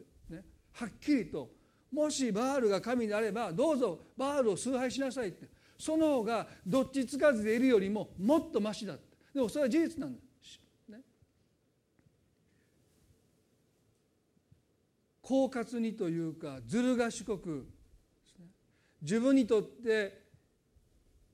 [0.73, 1.49] はっきりと
[1.91, 5.61] もしバールが神であればどうぞバールを崇拝しなさいって。
[5.81, 9.17] その方がどっちつかずでいるよりももっとましだって。
[9.33, 10.19] でもそれは事実なんだ、
[10.89, 11.01] ね、
[15.23, 17.67] 狡猾にというかずる賢く、
[19.01, 20.21] 自分にとって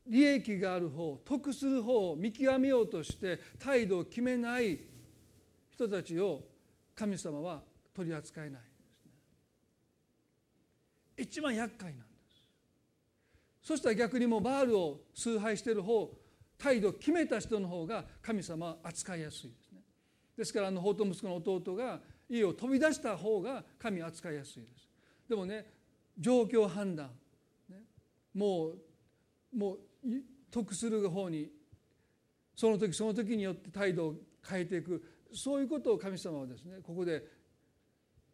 [0.08, 4.80] 利益がある方得する方を見極めようとして態度を決めない
[5.72, 6.42] 人たちを
[6.96, 7.62] 神様は
[7.94, 8.62] 取り扱えない。
[11.18, 12.08] 一番厄介なんです。
[13.62, 16.10] そしたら逆にもうバールを崇拝してる方
[16.58, 19.82] 態度を決めた人の方が神様は扱いやすいですね。
[20.38, 22.00] ですからあの法と息子の弟が
[22.30, 24.88] 家を飛び出した方が神扱いやすいです。
[25.28, 25.66] でもね
[26.18, 27.10] 状況判断、
[27.70, 27.84] ね、
[28.34, 28.78] もう
[29.58, 29.80] もう
[30.50, 31.50] 得する方に
[32.56, 34.16] その時その時によって態度を
[34.48, 35.04] 変えていく。
[35.34, 37.22] そういうことを神様はですねここで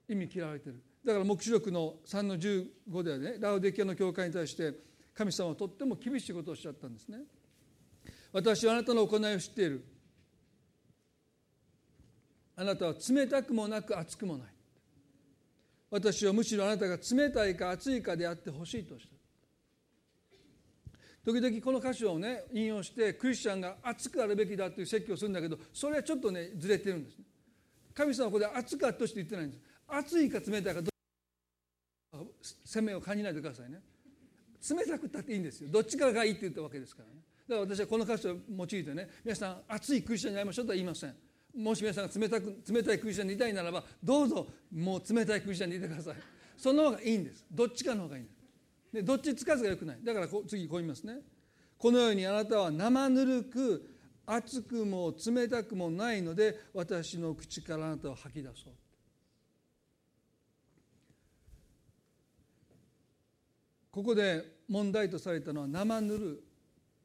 [0.08, 0.82] 意味嫌われてる。
[1.06, 4.74] だから黙示録の3の15ではねラウデキアの教会に対して
[5.14, 7.20] 神様はとっても厳しいことをおっしゃったんですね。
[8.32, 9.86] 私はあなたの行いを知っている。
[12.56, 14.48] あなたは冷たくもなく熱くもない。
[15.92, 19.14] 私はむしろあなたが冷たいか熱いかであってほしいとした。
[21.24, 27.26] 時々この歌詞をね引用してクリスチャンが熱くあるべきだという説教をするんだけどそれはちょっとねずれてるんですね。
[27.94, 29.62] 神様はここで熱くあってほしいと言ってないんです。
[29.88, 30.93] 熱いか冷たいか。
[32.64, 33.80] 責めを感じないでくださいね。
[34.70, 35.70] 冷たくたっていいんですよ。
[35.72, 37.16] どっちかがいいって言ったわけですからね。
[37.48, 41.16] だから私はこの歌詞を用いてね皆さん熱いクリスチャンになりましょうとは言いません。
[41.56, 46.16] もし皆さんが冷たく冷たいクリスチャンでいたいならばどうぞもう冷たいクリスチャンでいてください。
[46.58, 47.46] その方がいいんです。
[47.52, 48.44] どっちかの方がいいんです。
[48.94, 50.00] でどっちつかずがよくない。
[50.04, 51.20] だから次こう言いますね。
[51.78, 53.90] このようにあなたは生ぬるく
[54.26, 58.74] 熱くも冷たくもないので私の口からあなたを吐き出そう。
[63.94, 66.44] ここで問題とされたのは生ぬる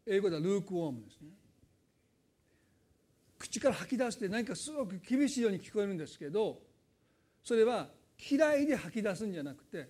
[0.07, 1.29] 英語ではルークウォームですね。
[3.39, 6.63] 口から吐き出して何かすごく厳しいように聞こえるんですけど
[7.45, 9.87] それは嫌いで吐き出すんじゃなくて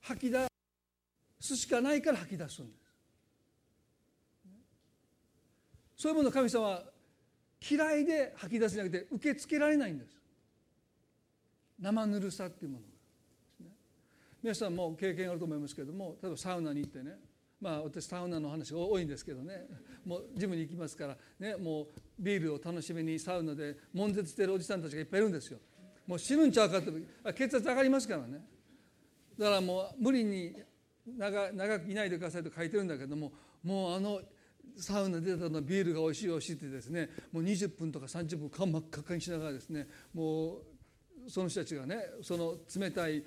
[0.00, 0.46] 吐き出
[1.40, 2.84] すしかないから吐き出すんです。
[5.96, 6.84] そういうものを神様は
[7.68, 10.16] 嫌いで吐き出すんじゃなくて受け付けられないんです。
[11.80, 12.84] 生ぬるさっていうもの、
[14.44, 17.12] 皆さんも経験あると思いますけれども例えばサウナに行ってね
[17.62, 19.64] まあ私サウナの話が多いんですけどね
[20.04, 21.86] もうジムに行きますからねもう
[22.18, 25.60] ビールを楽しみにサウナで悶絶してるおじさんたちがいっぱいいるんですよ。
[26.06, 26.92] もう死ぬんちゃうかって
[27.32, 28.44] 血圧上がりますからね。
[29.38, 30.54] だからもう無理に
[31.06, 33.32] 長長くいないでくださいと書いてるんだけども
[33.62, 34.20] もうあの
[34.76, 40.73] サウナ出たのビールが美味しい美味しいってですねもう20分とか30分顔真っ赤っかにしながらですねもう
[41.28, 43.22] その人たちがねその冷たい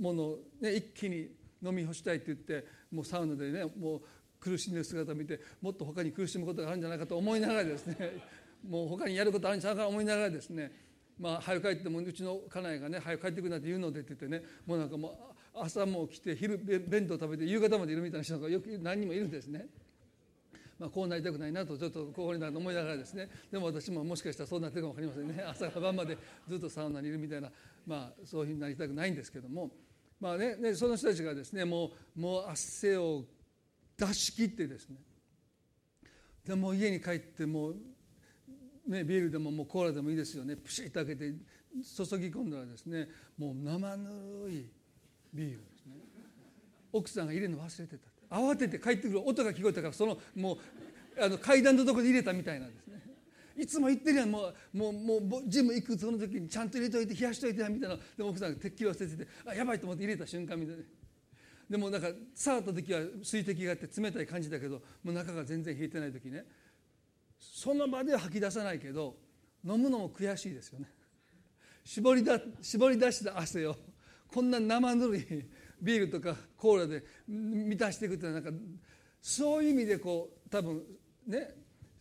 [0.00, 1.28] ものを、ね、一気に
[1.62, 4.02] 飲み干したいって言ってもうサウナでねもう
[4.40, 7.96] 苦しんでる姿を見てもっと他に苦しむことがあるんじゃないかと思いながらですね
[8.68, 10.72] もう他にやることあるんじゃないかと思いながらですね
[11.18, 19.66] まあ早く帰ってもうちの家内がね早く帰ってくるなんて言うのでって言ってねもうなんかもう朝も来て昼弁当食べて夕方までいるみたいな人がよく何人もいるんですね。
[20.78, 23.28] まあ、こうなりたくないなとちょっとこうになると思いながらですね。
[23.50, 25.42] でも私ももしかしたらそうなってるかも分かりませんね。
[25.48, 26.16] 朝から晩まで
[26.48, 27.50] ずっとサウナにいるみたいな、
[27.84, 29.72] まあ、そういうふうになりたくないんですけども、
[30.20, 33.24] まあね、ねその人たちがですねもうもう汗を
[33.96, 34.96] 出し切ってですね。
[36.44, 37.76] でも家に帰ってもう、
[38.86, 40.56] ね、ビールでももうコーラでもいいですよね。
[40.56, 44.08] プシッと開けて注ぎ込んだらですねもう生ぬ
[44.46, 44.70] るい
[45.34, 45.94] ビールですね。
[46.92, 48.17] 奥さんが入れるの忘れてた。
[48.30, 50.58] 慌てて帰ってくる音が聞こえたからそのもう
[51.24, 53.02] あの階段のとこで入れたみたいなんですね。
[53.56, 57.96] いつも言ってるやんもうもうもうジム行くその時にちゃんと入れといて冷やしといてやみたいな。
[58.16, 60.82] でも奥さんがてっきり忘れててあやばいと思って入れた瞬間みたいな。
[61.68, 66.44] でもなんか触った時は水滴があって冷たい感じだけどもう中が全然冷えてない時ね。
[67.40, 69.16] その場では吐き出さないけど
[69.64, 70.86] 飲むのも悔しいですよね。
[71.84, 73.76] 絞りだ絞り出した汗を
[74.28, 75.26] こんな生ぬるい
[75.80, 78.60] ビールとかコーラで満たしていくっていうのはなんか
[79.20, 80.82] そういう意味でこう多分
[81.26, 81.54] ね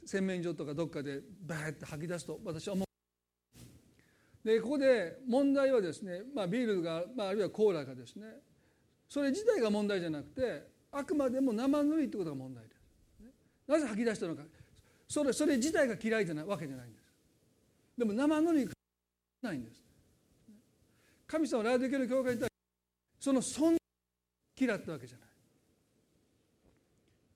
[0.06, 2.88] 洗面所とかどっかでバーって吐き出すと私は思う。
[4.48, 8.28] でここで問題はですね、まあ、ビールが、まあ、あるいはコーラがですね
[9.10, 12.78] それ自体が問題じゃなくてあくまでも生ぬるいってことが問題です。
[13.68, 14.44] なぜ吐き出したのか
[15.08, 17.04] それそれ自体が嫌いじゃないわけじゃないんです。
[17.98, 18.70] でも生ぬるい
[19.42, 19.82] ないんです。
[21.28, 22.50] 神様ラーデケの教会に対
[23.20, 23.78] その存在
[24.60, 25.28] 嫌ったわけじゃない。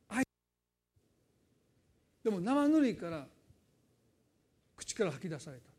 [0.09, 0.23] 愛
[2.23, 3.27] でも生ぬるいから
[4.75, 5.71] 口から吐き出された。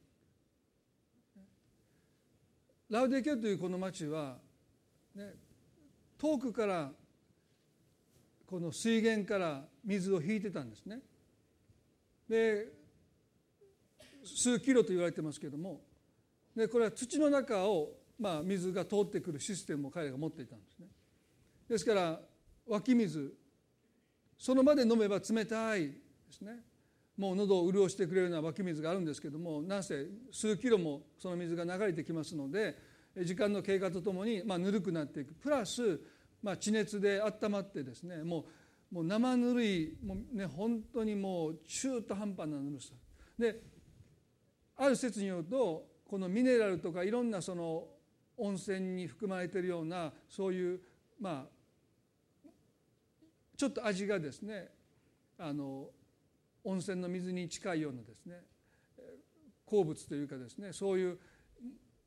[2.90, 4.36] ラウデケというこの町は、
[5.14, 5.32] ね、
[6.18, 6.90] 遠くから
[8.46, 11.00] この水源から水を引いてたんですね。
[12.28, 12.66] で
[14.24, 15.80] 数キロと言われてますけども
[16.55, 20.86] でこれは土の中を、まあ、水が通ってくるシステムを彼が持っていたんですね。
[21.68, 22.20] ですから
[22.66, 23.34] 湧き水
[24.38, 25.94] その場で飲めば冷たいで
[26.30, 26.60] すね。
[27.16, 32.76] もう喉を潤してくれるような湧き水があるんですけどもなんせ数キロもその水が流れてきますので
[33.24, 35.34] 時間の経過とともにまあぬるくなっていく。
[35.34, 36.00] プラス
[36.42, 38.46] まあ地熱で温まってですねも
[38.92, 42.92] うもう生ぬるいもう、ね、本当にもう中途半端なぬるさ。
[43.38, 43.62] で
[44.76, 47.86] ある説によるとこのミネラルとかいろんなその
[48.36, 50.80] 温泉に含まれているようなそういう
[51.20, 52.48] まあ
[53.56, 54.68] ちょっと味がですね
[55.38, 55.86] あの
[56.64, 58.40] 温泉の水に近いようなですね
[59.66, 61.18] 鉱物というかですねそういう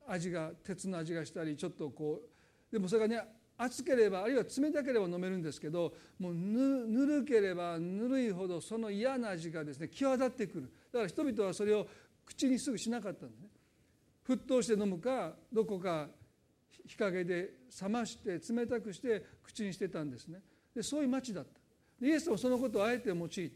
[0.06, 3.20] 味が鉄の味がしたりちょっとこうでもそれがね
[3.58, 10.72] 熱ければあるいは冷たければ飲めるんですけどもうぬるければぬるいほどその嫌な味がですね際立ってくる。
[10.92, 11.86] だから人々はそれを
[12.24, 13.48] 口にすぐしなかったんですね。
[14.28, 16.08] 沸騰して飲むかどこか
[16.86, 17.50] 日陰で
[17.80, 20.40] 冷まして冷たくして口にしてたんですね。
[20.74, 21.60] でそういう町だった。
[22.04, 23.50] イエスはそのことをあえて用いて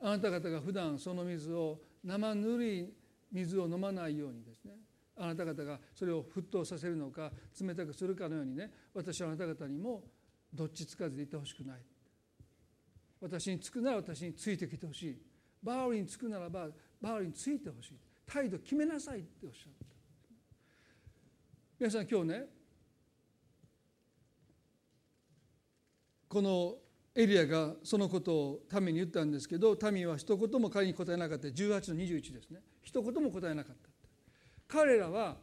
[0.00, 2.92] あなた方が普段その水を生ぬるい
[3.32, 4.72] 水を飲まないようにですね
[5.16, 10.02] あなた方がそれを沸騰させるのか冷たくするかのようにね私はあなた方にも
[10.52, 11.78] どっちつかずでいてほしくない。
[13.20, 15.22] 私につくなら私についてきてほしい。
[15.62, 16.68] バールにつくならば
[17.00, 17.94] バールについてほしい。
[18.26, 19.86] 態度決めなさいっておっしゃった。
[21.78, 22.44] 皆さん今日ね
[26.28, 26.76] この
[27.14, 31.48] エリアがそのことを民に言ったんですけど民は一言も彼に答えなかった。
[31.48, 32.60] 18の21ですね。
[32.82, 33.88] 一言も答えなかった。
[34.66, 35.36] 彼らは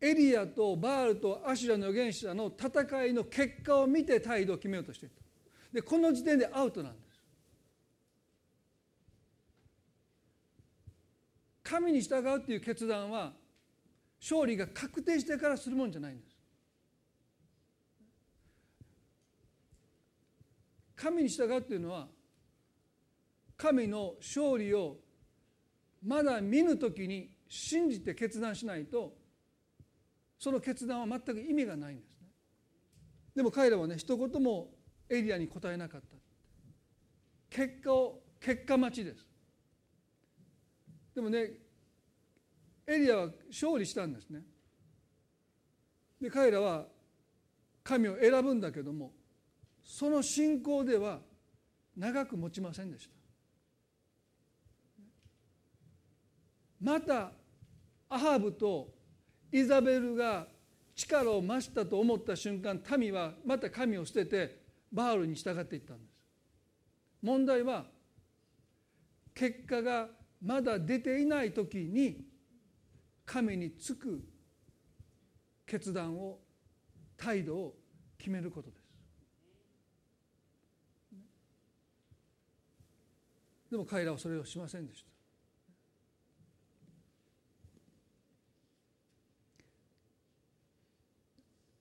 [0.00, 5.20] エリアとバールとアシュラの預言者の戦いの結果を見て態度を決めようとしていた。
[5.72, 7.09] でこの時点でアウトなんです
[11.70, 13.32] 神に従うっていう決断は
[14.20, 16.36] 勝利が確定してからするもんじゃないんです。
[20.96, 22.08] 神に従うっていうのは
[23.56, 24.96] 神の勝利を
[26.04, 29.14] まだ見ぬ時に信じて決断しないと
[30.40, 32.26] その決断は全く意味がないんですね。
[33.36, 34.70] でも彼らはね一言も
[35.08, 36.16] エリアに答えなかった。
[37.48, 39.29] 結果を結果待ちです。
[41.14, 41.50] でもね
[42.86, 44.42] エリアは勝利したんですね。
[46.20, 46.86] で彼らは
[47.82, 49.12] 神を選ぶんだけども
[49.82, 51.20] その信仰では
[51.96, 53.14] 長く持ちませんでした。
[56.80, 57.32] また
[58.08, 58.88] アハブと
[59.52, 60.46] イザベルが
[60.94, 64.60] 力を増したと思った瞬間民はまた神を捨てて
[64.92, 66.10] バールに従っていったんです。
[67.22, 67.84] 問題は
[69.34, 70.08] 結果が
[70.40, 72.24] まだ出ていない時に
[73.24, 74.24] 神につく
[75.66, 76.38] 決断を
[77.16, 77.74] 態度を
[78.18, 78.80] 決めることです。
[83.70, 85.10] でも彼らはそれをしませんでした。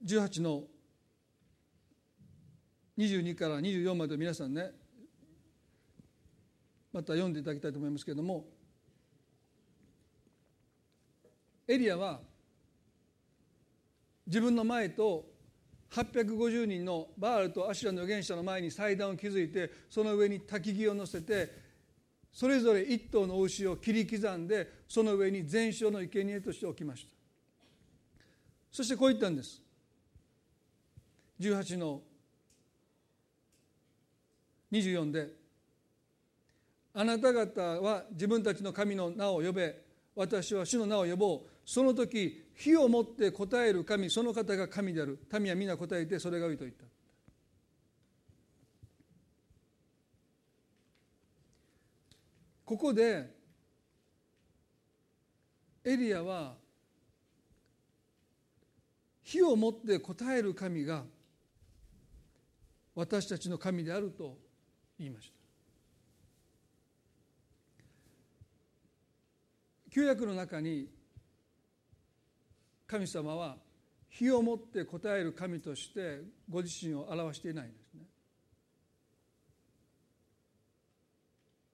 [0.05, 0.63] 18の
[2.97, 4.71] 22から24まで皆さんね
[6.91, 8.45] また読んでいただきたいと思いますけれども
[11.67, 12.19] エリアは
[14.25, 15.25] 自分の前と
[15.91, 21.69] 850人のバールとアシュラの預言者の前に祭壇を築いてその上に焚き木を乗せて
[22.31, 27.11] それぞれ一頭の牛を切り刻んでその上に全焼の生贄として置きました。
[28.71, 29.61] そしてこう言ったんです。
[31.39, 32.01] 18の
[34.71, 35.33] 24で
[36.99, 39.73] 「あなた方は自分たちの神の名を呼べ。
[40.17, 41.49] 私は主の名を呼ぼう。
[41.65, 45.17] その時火をもって答える神その方が神である。
[45.39, 46.83] 民は皆答えてそれが良いと言った」
[52.65, 53.33] ここで
[55.85, 56.57] エリアは
[59.23, 61.05] 火をもって答える神が
[62.93, 64.37] 私たちの神であると
[64.97, 65.38] 言いました。
[69.99, 70.87] 旧約の中に
[72.87, 73.57] 神様は
[74.07, 78.01] 火をもって答える神としてご自身を表していないんですね。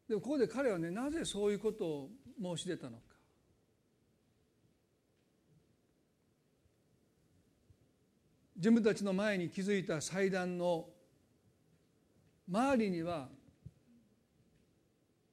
[0.09, 2.09] でもここで彼はねなぜそういうことを
[2.41, 3.03] 申し出たのか。
[8.55, 10.87] 自分たちの前に築いた祭壇の
[12.49, 13.29] 周りには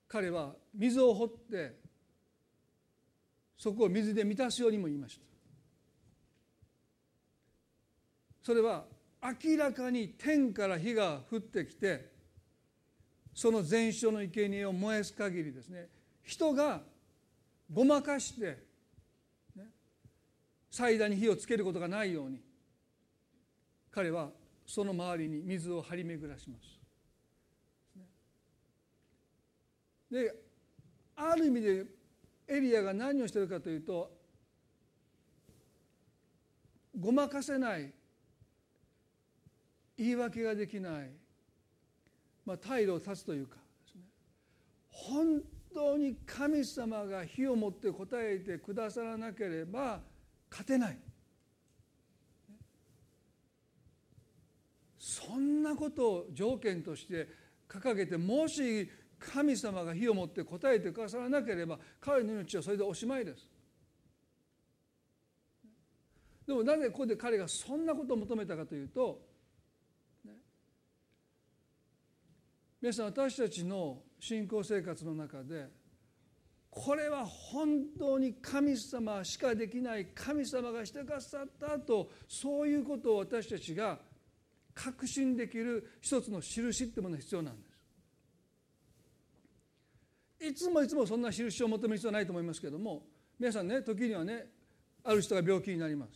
[0.09, 1.82] 彼は水を掘って
[3.63, 5.23] そこを水で満たすようにも言いました。
[8.43, 8.87] それは
[9.23, 12.11] 明らかに天から火が降ってきて
[13.33, 15.87] その全焼の生贄を燃やす限りですね。
[16.25, 16.81] 人が
[17.73, 18.59] ごまかして、
[19.55, 19.69] ね、
[20.69, 22.41] 祭壇に火をつけることがないように
[23.93, 24.31] 彼は
[24.67, 26.65] その周りに水を張り巡らします。
[30.11, 30.35] で
[31.15, 32.02] ある意味で
[32.53, 34.11] エリアが何をしてるかというと
[36.99, 37.91] ごまかせない
[39.97, 41.11] 言い訳ができない、
[42.45, 43.63] まあ、退路を断つというかね
[44.91, 45.41] 本
[45.73, 50.01] 当に神様が火を持って答えてくださらなければ
[50.51, 50.99] 勝てない。
[54.99, 57.27] そんなことを条件として
[57.69, 58.89] 掲げてもし
[59.33, 63.49] 神様が火を持って答えてくださらなければ彼の命はそれでおしまいです
[66.47, 69.21] でもなぜここで彼がそんなことを求めたかというと、
[70.25, 70.33] ね、
[72.81, 75.69] 皆さん私たちの信仰生活の中で
[76.69, 83.99] これは本当に神様しかできない神様がしてくださったとそういうことを私たちが
[84.75, 87.72] 確信できる一つの印ってものが必要なんです。
[90.43, 93.03] いつもいつもそんな印を求める必要はないと思いますけれども
[93.39, 94.47] 皆さんね時にはね
[95.05, 96.13] ある人が病気になります。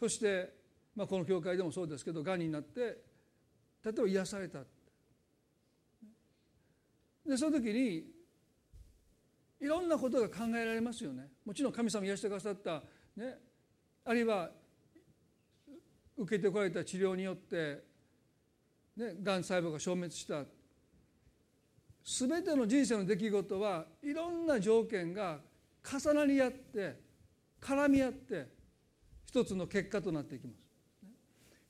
[0.00, 0.58] そして
[0.98, 4.58] まあ、この教会でもそうですけどがんになって例えば癒された。
[7.24, 8.04] でその時に
[9.60, 11.28] いろんなことが考えられますよね。
[11.44, 12.82] もちろん神様癒してくださった、
[13.16, 13.38] ね、
[14.04, 14.50] あるいは
[16.16, 17.84] 受けてこられた治療によって、
[18.96, 20.44] ね、がん細胞が消滅した。
[22.10, 25.40] 全ての人生の出来事はいろんな条件が
[25.84, 26.96] 重なり合って
[27.60, 28.46] 絡み合って
[29.26, 30.68] 一つの結果となっていきます。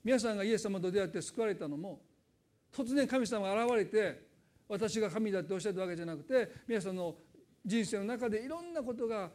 [0.03, 2.01] 皆さんがイエス様と出会って救われたのも
[2.73, 4.29] 突然神様が現れて
[4.67, 7.15] 私が神だっておっしゃったわけじゃなくて皆さんの
[7.65, 9.29] 人生の中でいろんなことが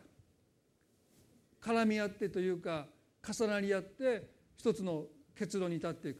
[1.60, 2.86] 絡み合ってというか
[3.22, 5.04] 重なり合って一つの
[5.36, 6.18] 結論に至っていく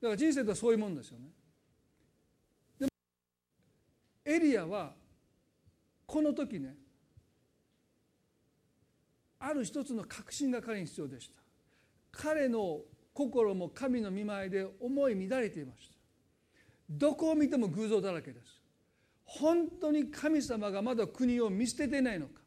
[0.00, 1.26] だから人生とはそういうもんですよね
[2.78, 2.90] でも
[4.24, 4.92] エリアは
[6.06, 6.74] この時ね
[9.38, 11.40] ある一つの確信が彼に必要でした。
[12.10, 12.80] 彼の
[13.12, 15.96] 心も神の見舞いで思い乱れていました。
[16.90, 18.60] どこを見ても偶像だらけです。
[19.24, 22.40] 本当に神様がまだ国を見捨てていないのか。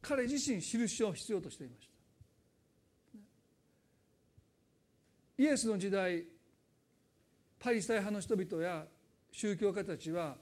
[0.00, 1.88] 彼自身印を必要としていまし
[5.36, 5.42] た。
[5.42, 6.24] イエスの時代
[7.58, 8.86] パリサイ派の人々や
[9.30, 10.36] 宗教家たちは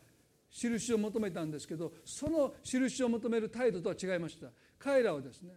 [0.51, 4.49] 印を求めたんですけどその印を求める態度とは違いました。
[4.79, 5.55] 彼らはですね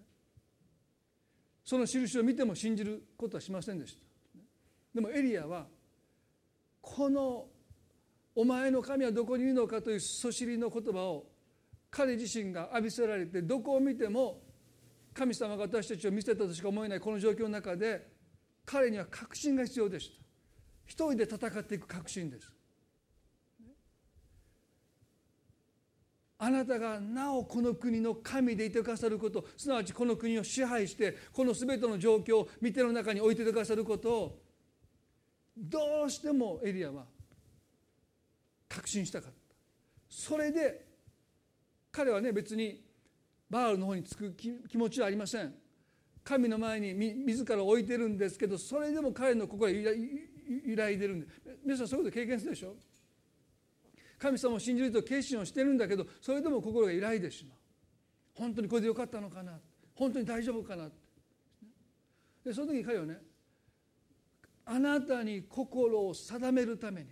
[1.63, 4.01] その印を見ても信じることはしませんでした。
[4.93, 5.67] でもエリアは
[6.81, 7.45] この
[8.35, 11.27] お前の神はどこにいるのかというそしりの言葉を
[11.91, 14.41] 彼自身が浴びせられてどこを見ても
[15.13, 18.07] 神様が私たちを見せたとしか思えないこの状況の中で
[18.65, 20.13] 彼には確信が必要でした。
[20.85, 22.58] 一人で戦っていく確信です。
[26.41, 34.39] あなたがなおこの国の神でいてくださることすなわちこの国を支配してこの全ての状況を見ての中に置いてくださることを
[35.57, 37.03] どうしてもエリアは
[38.69, 39.37] 確信したかった。
[40.09, 40.85] それで
[41.91, 42.85] 彼はね別に
[43.49, 45.53] バールの方につく気持ちはありません。
[46.23, 51.27] 神の前に自ら置いてるんですけどそれでも彼の心が揺らいでるんで。
[51.65, 52.75] 皆さんそういうこと経験するでしょ？
[54.19, 57.57] 神様を信じると決心をしてるんだけどそれでも心が揺らいでしまう。
[58.35, 59.53] 本当にこれでよかったのかな。
[59.95, 60.89] 本当に大丈夫かな。
[62.45, 63.17] でその時彼はね
[64.65, 67.07] あなたに心を定めるために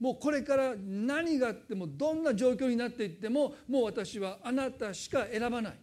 [0.00, 5.78] もうこれから何があってもどんな状況になっていってももう私はあなたしか選ばない。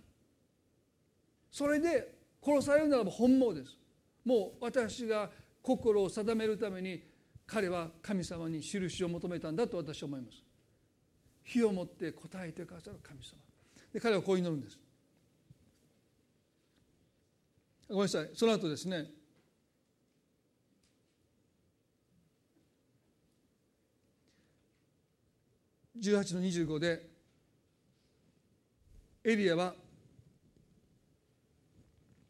[1.52, 3.78] それで殺されるならば本望です。
[4.24, 5.30] もう私が
[5.62, 7.04] 心を定めるために
[7.52, 10.42] 彼は神様に印を求めたんだと私は思います。
[11.44, 13.32] 火を持って答えてくださる神様。
[13.92, 14.80] で彼はこう祈るんです。
[17.90, 18.30] ごめんなさい。
[18.34, 19.06] その後ですね。
[26.00, 27.06] 18の25で
[29.26, 29.76] エリアは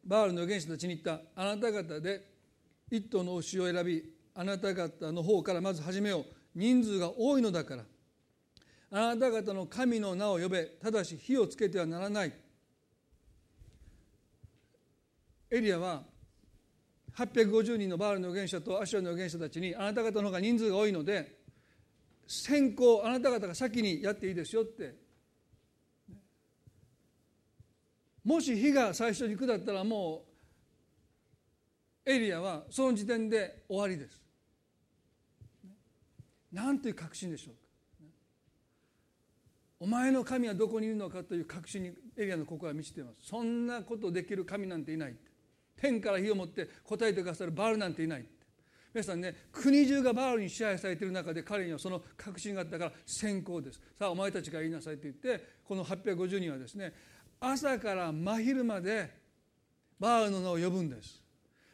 [0.03, 2.27] バールの預言者たちに言ったあなた方で
[2.89, 6.25] 一頭の牛を選びあなた方の方からまず始めよう。
[6.55, 7.83] 人数が多いのだから。
[8.91, 10.65] あなた方の神の名を呼べ。
[10.65, 12.33] ただし火をつけてはならない。
[15.49, 16.03] エリアは
[17.15, 21.39] 850人のバールの預言者とアシュラの預言者たちにあなた方の方が人数が多いので
[22.25, 24.95] 先行あなた方が先にやっていいですよって。
[28.23, 30.23] もし火が最初に下ったらも
[32.05, 34.20] うエリアはその時点で終わりです。
[36.51, 37.61] なんという確信でしょうか？
[39.79, 43.25] お前の神はどこにいるのかという確信にエリアの心は満ちています。
[43.27, 45.15] そんなことできる神なんていない
[45.75, 48.25] 天から火を持って答えてくださるバールなんていない
[48.93, 53.79] 皆さんね国中がバールに支配されている中で彼にはその確信があったから先行です。
[53.97, 56.93] さあお前たちが言いなさいと言ってこの850人はですね
[57.39, 59.09] 朝から真昼まで
[59.99, 61.19] バールの名を呼ぶんです。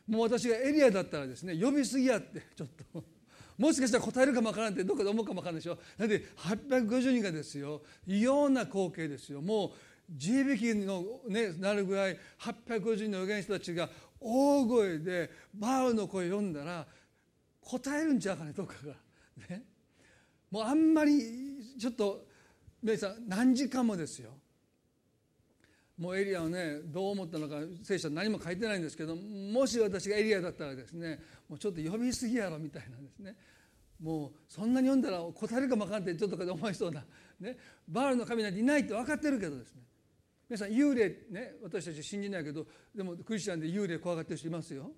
[0.08, 3.04] もう私がエリアだったらですね呼びすぎやってちょっと。
[3.58, 5.78] もしかしたら答えるかもわからんってどっかで思うかもわからんでしょ？
[5.98, 9.72] だって850人がですよ異様な光景ですよもう
[10.10, 13.90] 地響きの、ね、なるぐらい850人の預言者たちが
[14.20, 16.86] 大声でバールの声を読んだら
[17.62, 18.94] 答えるんちゃうかねどっかが。
[19.50, 19.64] ね、
[20.50, 21.22] もうあんまり
[21.80, 22.26] ちょっと
[22.82, 24.37] 皆さん何時間もですよ。
[25.98, 31.20] もうエリアはねどう思ったのか聖書は何も書いてないんですけどもし私がエリアだったらですね
[31.50, 33.36] もうちょっと呼びすぎやろみたいなんですね。
[34.00, 37.04] もうそんなに読んだら答えるかも分かんないちょっとかで思いそうな、
[37.40, 39.82] ね、バールの神なんていないって分かってるけどですね。
[40.48, 44.92] 皆さん幽霊ね私たち信じないけどでもクリスチャンで幽霊怖がってる人いますよ、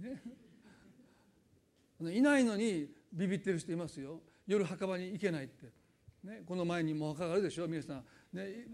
[0.00, 0.22] ね、
[2.12, 4.20] いないのにビビってる人いますよ。
[4.46, 5.66] 夜墓場に行けないって、
[6.22, 8.04] ね、この前にも墓があるでしょ皆さん、
[8.34, 8.66] ね、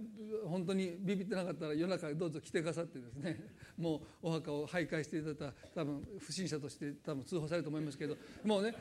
[0.47, 3.39] 本当にビビってなかったら夜中どうぞ来てくださってですね
[3.77, 8.75] もうお墓を徘徊していただいたら多分不審者として多分通報されると思いますけどもうね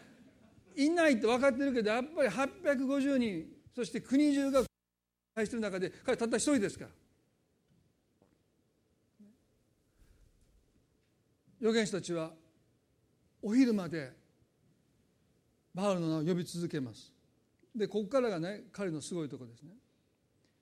[0.78, 4.64] いないって分かってるけどやっぱり850人そして国中が
[5.36, 6.92] 対してる中で彼たった一人ですから。
[11.60, 12.32] 預言者たちは
[13.42, 14.14] お昼まで
[15.76, 17.14] バールの名を呼び続けます。
[17.76, 19.72] でここからがね彼のすごいところですね。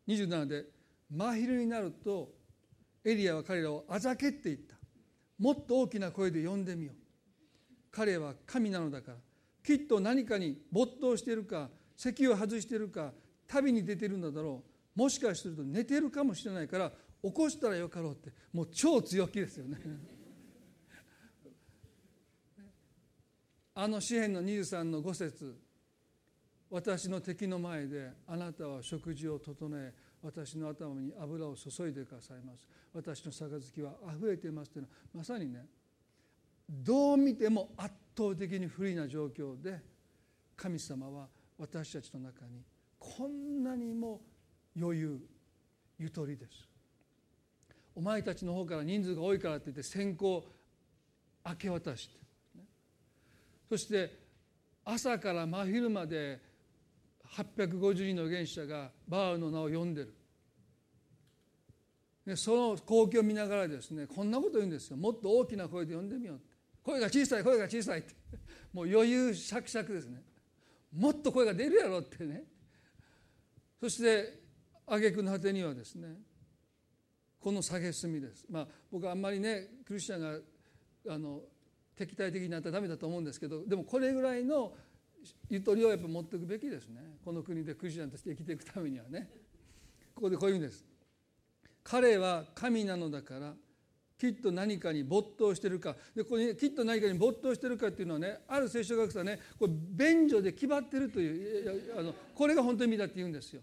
[0.08, 0.66] 27で
[1.10, 2.30] 真昼になると
[3.04, 4.76] エリアは彼らをあざけっていった。
[5.40, 6.96] もっと大きな声で呼んでみよう。
[7.92, 9.18] 彼は神なのだから
[9.64, 13.12] きっと何かに没頭しているか席を外しているか
[13.48, 14.64] 旅に出てるのだろ
[14.96, 15.00] う。
[15.00, 16.92] もしかすると寝てるかもしれないから
[17.24, 18.32] 起こしたらよかろうって。
[18.52, 19.78] もう超強気ですよね。
[23.74, 25.67] あの詩篇の23の5節。
[26.70, 32.68] 私の敵の前であなたは食事を整え私の頭に油を注いでくださいます。
[32.94, 35.66] 私の杯はあふれていますというのはまさにね
[36.70, 39.80] どう見ても圧倒的に不利な状況で
[40.56, 42.62] 神様は私たちの中に
[43.00, 44.22] こんなにも
[44.80, 45.20] 余裕
[46.00, 46.68] ゆとりです。
[47.96, 50.46] お前たちの方から人数が多いからって言って先行
[51.44, 52.16] 明け渡して
[53.70, 54.20] そして
[54.86, 56.40] 朝から真昼まで
[57.36, 60.14] 850人の原始者がバールの名を呼んでる。
[62.26, 64.98] でその光景を見ながらですねこんなこと言うんですよ。
[64.98, 66.58] もっと大きな声で呼んでみようって。
[66.84, 68.14] 声が小さい声が小さいって。
[68.74, 70.24] もう余裕しゃくしゃくですね。
[70.94, 72.46] もっと声が出るやろってね。
[73.80, 74.42] そして
[74.86, 76.20] 挙句の果てにはですね
[77.40, 78.46] この蔑みです。
[78.50, 80.22] まあ僕はあんまりねクリスチャン
[81.06, 81.42] があの
[81.96, 84.76] 敵対的になったらダメだと思うんですけどでもこれぐらいの
[85.50, 87.02] ゆとりをやっぱ持っていくべきですね。
[87.24, 89.30] この国でクリスチャンとして生きていくためにはね。
[90.16, 90.84] ここでこういうんです。
[91.84, 93.54] 彼は神なのだから
[94.18, 95.96] きっと何かに没頭してるか。
[96.16, 103.62] でここにきっと何かに没頭してるかっていうのはねある聖書学者ねこれ便所で決まってるというあのこれが本当に意味だって言うんですよ。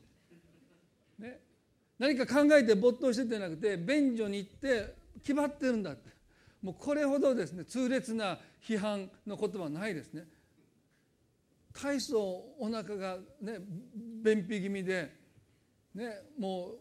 [1.19, 1.41] ね、
[1.99, 6.15] 何か考えて没頭してるんじゃなくて便所に行って決まってるんだって。
[6.63, 10.25] もうこれほどですね痛烈な批判の言葉はないですね。
[11.83, 12.19] 大層
[12.59, 13.59] お腹がね
[14.23, 15.11] 便秘気味で
[15.95, 16.79] ねもう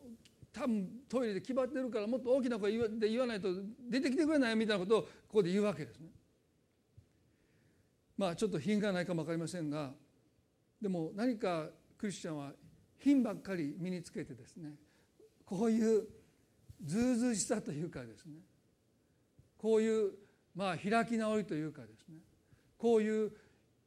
[0.54, 3.50] 多分トイレで決まってるからもっと大きな声で言わないと
[3.90, 6.10] 出てきてくれないみたいなことをここで言うわけですね。
[8.16, 9.92] まあちょっと品がないかも分かりませんが
[10.80, 12.52] でも何かクリスチャンは
[13.00, 14.76] 品ばっかり身につけてですね
[15.44, 16.08] こういう
[16.84, 18.34] ずうずうしさというかですね
[19.58, 20.12] こういう
[20.56, 22.18] まあ開き直りというかですね
[22.78, 23.32] こういう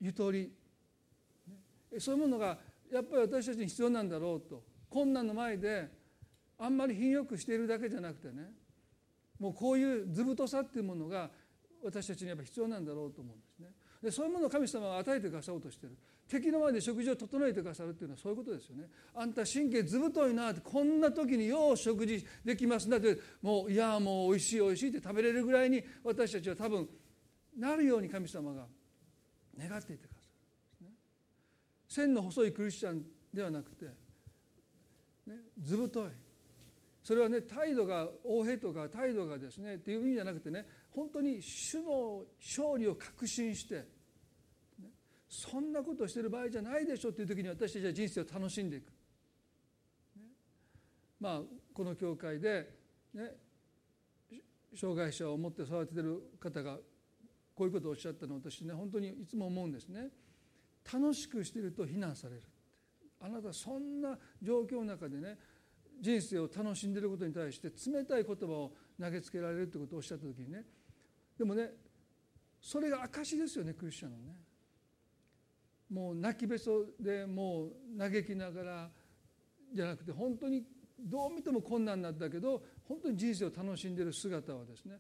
[0.01, 0.51] ゆとり
[2.01, 2.59] そういうものが
[2.93, 4.63] やっぱり私たちに必要なんだろうと。
[4.89, 5.89] 困難の前で
[6.59, 8.53] あんまり品よくしているだけじゃなくてね
[9.39, 11.29] もうこういう図太さっていうものが
[11.83, 13.69] 私たちにやっぱ必要なんだろうと思うんですね。
[14.03, 15.97] でそういうものを神様が与えてくださろうとしてる。
[16.29, 18.89] 敵の前で食事を整えてくださるっていうのはそういうことですよね。
[19.15, 26.89] あんた神経ずぶといなってこんな時によう食事できますんだってもういやもうおいしいおいしいって食べれるぐらいに私たちは多分
[27.57, 28.67] なるように神様が
[29.59, 30.16] 願っていてくださる、
[31.89, 33.87] 線の細いクリスチャンではなくて、
[35.27, 36.11] ね、ずぶとい
[37.03, 43.85] それはね態度が横兵とか態度がですねっていう意味じゃなくてね本当に主の勝利を確信して
[45.29, 48.87] そんなことしてる場合じゃないでしょっていう時に私たちは人生を楽しんでいく。
[50.17, 50.23] ね、
[51.21, 51.41] まあ
[51.73, 52.71] この教会で、
[53.15, 53.33] ね、
[54.75, 56.79] 障害者を持って育ててる方が
[57.55, 60.09] こういうことをおっしゃったの私ね本当にいつも思うんですね。
[60.93, 62.43] 楽しくしてると非難される。
[63.21, 65.39] あなたそんな状況の中でね
[66.01, 70.65] 人生を楽しんでいることに対して冷たい言葉を投げつけられるってことをおっしゃった時にね
[71.39, 71.71] でもね
[72.61, 74.37] それが証ですよねクリスチャンのね。
[75.91, 78.91] もう泣きべそでもう嘆きながら
[79.73, 80.65] じゃなくて本当に
[80.99, 84.97] どう見ても困難なんだけど本当に人生を楽しんでいる姿はですね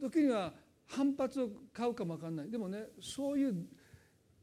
[0.00, 0.52] 時には
[0.86, 3.66] 反発を買うかも分かんないでもねそういう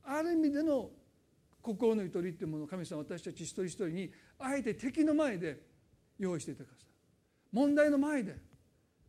[0.07, 0.89] ある意味での
[1.61, 5.61] 心のゆとりっていうものを神様私たち一人一人にあえて敵の前で
[6.17, 6.87] 用意していてください
[7.51, 8.35] 問題の前で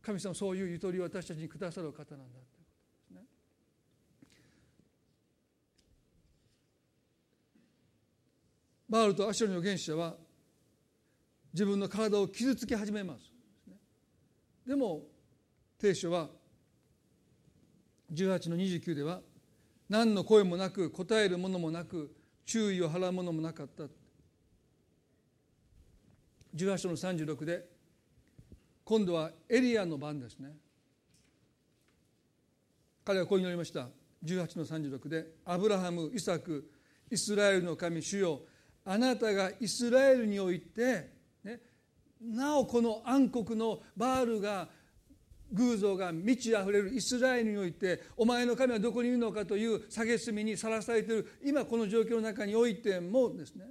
[0.01, 2.39] 神様そういうゆとりを私たちにくださる方なんだ
[8.89, 10.15] バールとアシュロの原始者は
[11.53, 13.31] 自分の体を傷つけ始めます。
[14.65, 15.03] でも
[15.79, 16.27] 聖書は
[18.11, 19.21] 18の29では
[19.89, 22.15] 何の声もなく答えるものもなく
[22.45, 23.83] 注意を払うものもなかった。
[26.55, 27.65] 18の36で
[28.83, 30.55] 今度はエリアの番ですね。
[33.03, 33.87] 彼はこう祈りました。
[34.23, 36.69] 18の36でアブラハムイサク
[37.09, 38.41] イスラエルの神主よ
[38.85, 41.09] あなたがイスラエルにおいて、
[41.43, 41.59] ね、
[42.21, 44.67] なおこの暗黒のバールが
[45.53, 53.65] 偶像が満ち溢れるイスラエルにおいてお前の神はどこにいるのかという蔑みにさらされている今この状況の中においてもですね。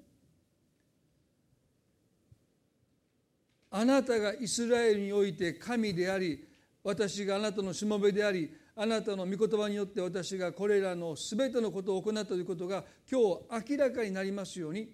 [3.71, 6.43] あなたがイスラエルにおいて神であり
[6.83, 14.89] 私があなたのしもべでありあなたの御言葉によって私がこれらの全てのことを行ったということが今日明らかになりますように。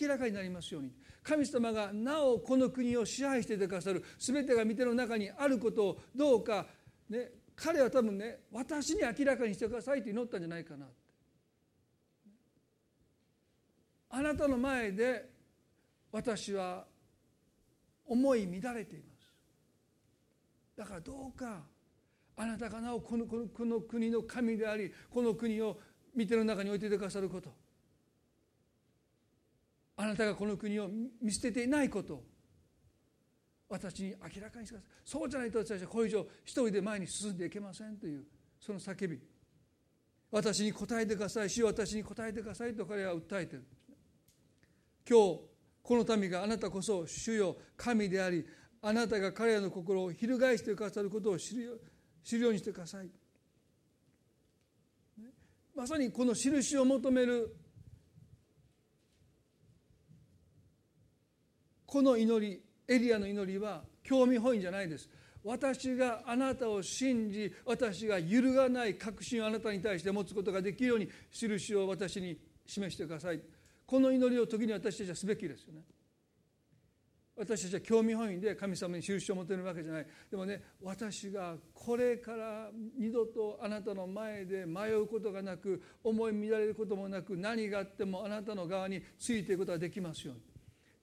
[0.00, 0.90] 明らかになりますように。
[1.26, 6.66] 神様がなおこの国を支配してくださる全てが御手の中にあることをどうか、
[7.10, 10.86] ね、彼は多分ね私に明らかにしてくださいと祈ったんじゃないかな
[14.10, 15.28] あなたの前で
[16.12, 16.84] 私は
[18.06, 19.34] 思い乱れています。
[20.76, 21.64] だからどうか
[22.36, 25.76] あなたがなおこのこの国の神でありこの国を
[26.16, 27.65] 御手の中に置いててくださること。
[29.96, 30.88] あなたがこの国を
[31.22, 32.24] 見捨てていないことを
[33.68, 34.90] 私に明らかにしてください。
[35.04, 38.24] そうじゃないと私たちはこれ以上一人で前に進んでいけませんという
[38.60, 39.18] その叫び。
[40.30, 41.50] 私に答えてください。
[41.50, 43.64] 主よ私に答えてくださいと彼は訴えている。
[45.08, 45.40] 今日
[45.82, 48.44] この民があなたこそ主よ神であり
[48.82, 51.80] あなたが彼らの心を翻してくださることを知る
[52.22, 53.08] 知るようにしてください。
[55.74, 57.54] まさにこの印を求める
[61.86, 65.08] この祈りエリアの祈りは興味本位じゃないです。
[65.44, 73.40] 私があなたを信じ私が揺るがない確信をあなたに対して持つことができるように印を私に示してください。
[73.86, 75.82] この祈りを時に私たちはすべきですよね。
[77.36, 80.06] 私たちは興味本位で神様に印を持てるわけじゃない。
[80.30, 90.55] でもね私がこれから二度とあなたの前で迷うことがなく思い乱れることもなく何があってもあなたの側についていくことができますように。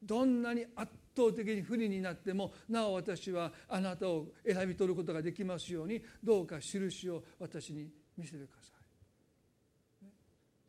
[0.04, 8.74] どんなに圧倒的に不利になってもなお私はあなたを選び取ることができますようにどうか印を私に見せてください。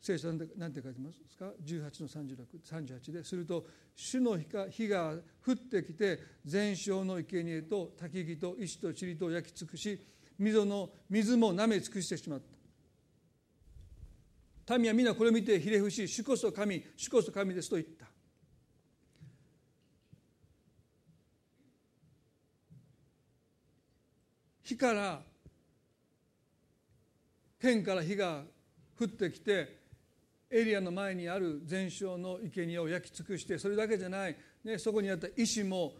[0.05, 3.65] 聖書なんて書いてますか？18の3638ですると
[3.95, 4.37] 主の
[4.69, 9.99] 火が降ってきて全焼の生贄と焚き木と石と塵と焼き尽くし
[10.37, 12.45] 溝の水も舐め尽くしてしまった。
[14.77, 18.05] 民は皆これを見てひれ伏し主こそ神主こそ神ですと言った。
[24.65, 25.21] 火から
[27.59, 28.41] 天から火が
[28.99, 29.77] 降ってきて
[30.49, 35.93] エリアの前にある全焼の生贄を焼き尽くしてそれだけじゃない、ね、そこにあった石も、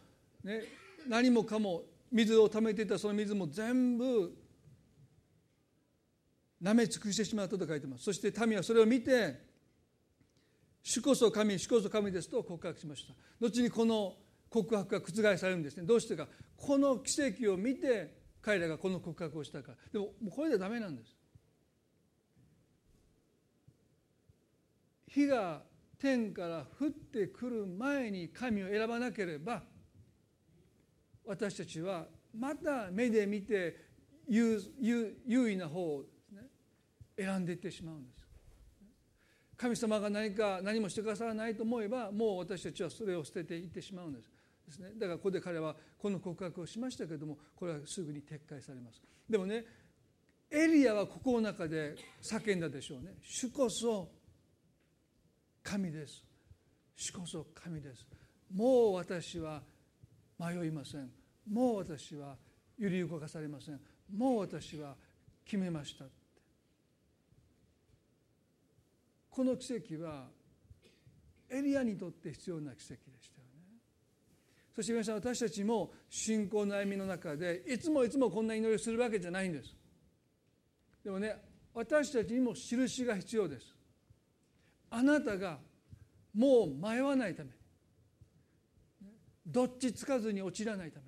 [0.44, 0.64] ね、
[1.08, 4.36] 何もかも水を溜めていたその水も全部
[6.64, 8.06] 舐め尽くしてしまったと書いてます。
[8.06, 9.40] そして民はそれを見て
[10.82, 13.14] 主こそ神主こそ神ですと告白しました。
[13.40, 14.16] 後にこの
[14.50, 15.84] 告白が覆されるんですね。
[15.86, 16.28] どうしてか。
[16.58, 18.15] この奇跡を見て
[18.46, 19.72] 彼らがこの告白をしたか。
[19.92, 21.18] でもこれではダメなんです。
[25.08, 25.64] 火が
[25.98, 29.64] 天から降ってくる前に神を選ばなければ
[31.26, 32.06] 私たちは
[32.38, 33.78] また目で見て
[34.28, 34.62] 優
[35.28, 36.42] 位な方を、ね、
[37.18, 38.28] 選んでいってしまうんです。
[39.58, 44.35] 神様が何か何もしてくださらないと思えばもう私たちはそれを捨てていってしまうんです。
[44.66, 44.90] ですね。
[45.00, 49.02] だからここで彼はこの告白をしましたけどもこれはすぐに撤回されます。
[49.30, 49.64] でもね
[50.52, 53.14] エリアはここの中で叫んだでしょうね。
[53.24, 54.10] 主こそ
[55.64, 56.24] 神です。
[56.96, 58.06] 主こそ神です。
[58.54, 59.62] もう私は
[60.40, 61.10] 迷いません。
[61.52, 62.36] もう私は
[62.78, 63.80] 揺り動かされません。
[64.16, 64.96] もう私は
[65.44, 66.06] 決めました。
[69.30, 70.28] この奇跡は
[71.50, 73.45] エリアにとって必要な奇跡でした。
[74.76, 79.74] そして皆さん私たちも信仰の歩みの中でいつもいつもこんな祈りをするわけじゃないんです。
[81.04, 81.38] でもね
[81.74, 83.74] 私たちにも印が必要です。
[84.90, 85.60] あなたが
[86.34, 87.50] もう迷わないため
[89.46, 91.06] どっちつかずに陥らないため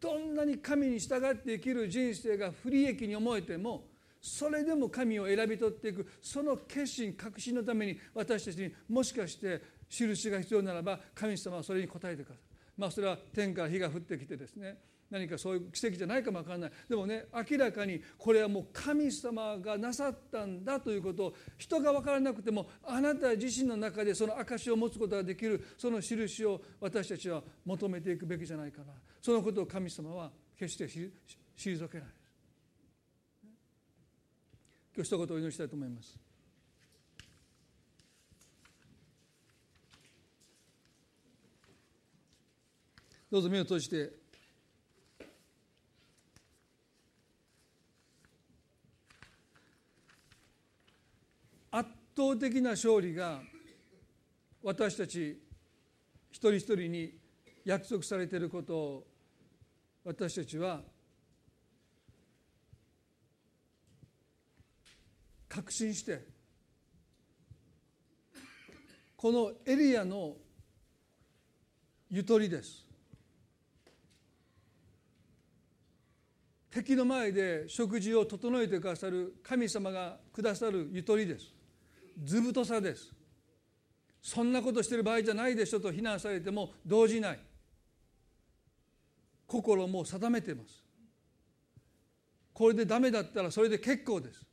[0.00, 3.86] どんなに神に従って生きる人生が不利益に思えても
[4.20, 12.49] それでも神を選び取っていくその決心確信のために私たちにもしかして印が必要ならば神様はそれに応えてください。
[12.80, 14.78] まあ、それは天から火が降ってきてですね。
[15.10, 16.72] 何かそういう奇跡じゃないかもわからない。
[16.88, 28.94] でもね明らかにこれはもう神様がなさったんだということを人が分からなくてもあなた自身の中でその証を持つことができるその印を私たちは求めていくべきじゃないかな。
[29.20, 32.08] そのことを神様は決して退けない。
[34.96, 36.29] 今日一言お祈りしたいと思います。
[43.30, 44.10] どうぞ目を閉じて。
[51.70, 53.40] 圧倒的な勝利が
[54.64, 55.40] 私たち
[56.32, 57.14] 一人一人に
[57.64, 59.06] 約束されていることを
[60.04, 60.80] 私たちは
[65.48, 66.26] 確信して
[69.16, 70.34] このエリアの
[72.10, 72.89] ゆとりです。
[76.70, 81.52] 敵の前で食事を整えてくださる神様がくださるゆとりです。
[82.22, 83.12] 図太さです。
[84.22, 87.40] そんなことしてる場合じゃないでしょと非難されても動じない。
[89.46, 90.84] 心も定めています。
[92.52, 94.46] これでダメだったらそれで結構です。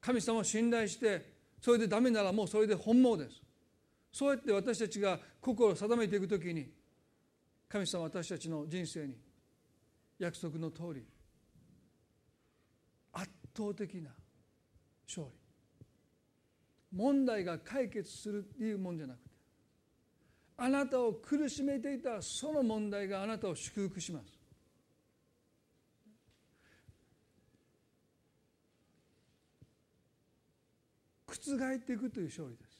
[0.00, 3.40] 神様を信頼してそれでダメならもうそれで本望です。
[4.12, 6.68] そうやって私たちが心を定めていくときに
[7.68, 9.14] 神様は私たちの人生に
[10.18, 11.04] 約束の通り
[13.54, 14.10] 倒的な
[15.06, 15.42] 勝利。
[16.92, 19.30] 問題が解決するっていうもんじゃなくて
[20.58, 24.42] あなたを苦しめていたその問題があなたを祝福します。
[31.26, 32.78] 覆っていくという勝利です。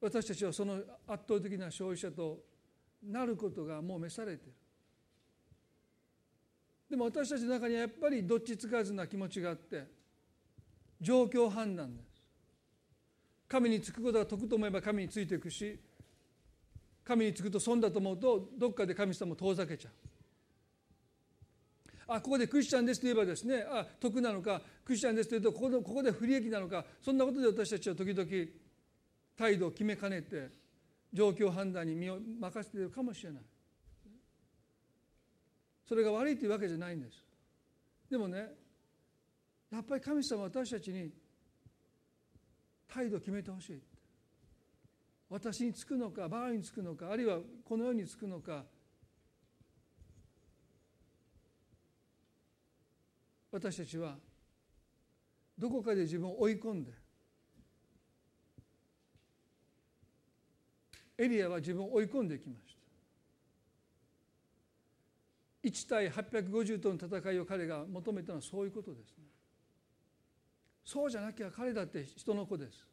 [0.00, 0.74] 私たちはその
[1.06, 2.38] 圧倒的な勝利者と
[3.02, 4.52] なることがもう召されている。
[6.88, 9.84] でも私たちの中にはやっぱりどっちつかずな気持ちがあって
[11.00, 12.08] 状況判断です。
[13.46, 15.78] 神につくことが得と思えば神についていくし
[17.04, 19.92] 神につくと損だと思うとどっかで神様を遠ざけちゃう。
[22.10, 28.26] あここでクリスチャンですと言えばですねあ得なのかクリスチャンですと言うとここでここで不利益なのかそんなことで私たちは時々
[29.36, 30.48] 態度を決めかねて
[31.12, 33.42] 状況判断に身を任せているかもしれない。
[35.88, 37.24] それが悪いというわけじゃないんです。
[38.10, 38.46] でもね
[39.70, 41.10] やっぱり神様は私たちに
[42.86, 43.82] 態度を決めてほしい。
[45.30, 48.64] 私につくのかバーにつくのかあるいはこの世につくのか。
[53.50, 54.18] 私たちは
[55.56, 56.92] どこかで自分を追い込んで
[61.16, 62.77] エリアは自分を追い込んでいきました。
[65.68, 69.24] 1対850との戦いを彼が求めたのはそういうことですね。
[70.84, 72.86] そうじゃなきゃ彼だって人の子です。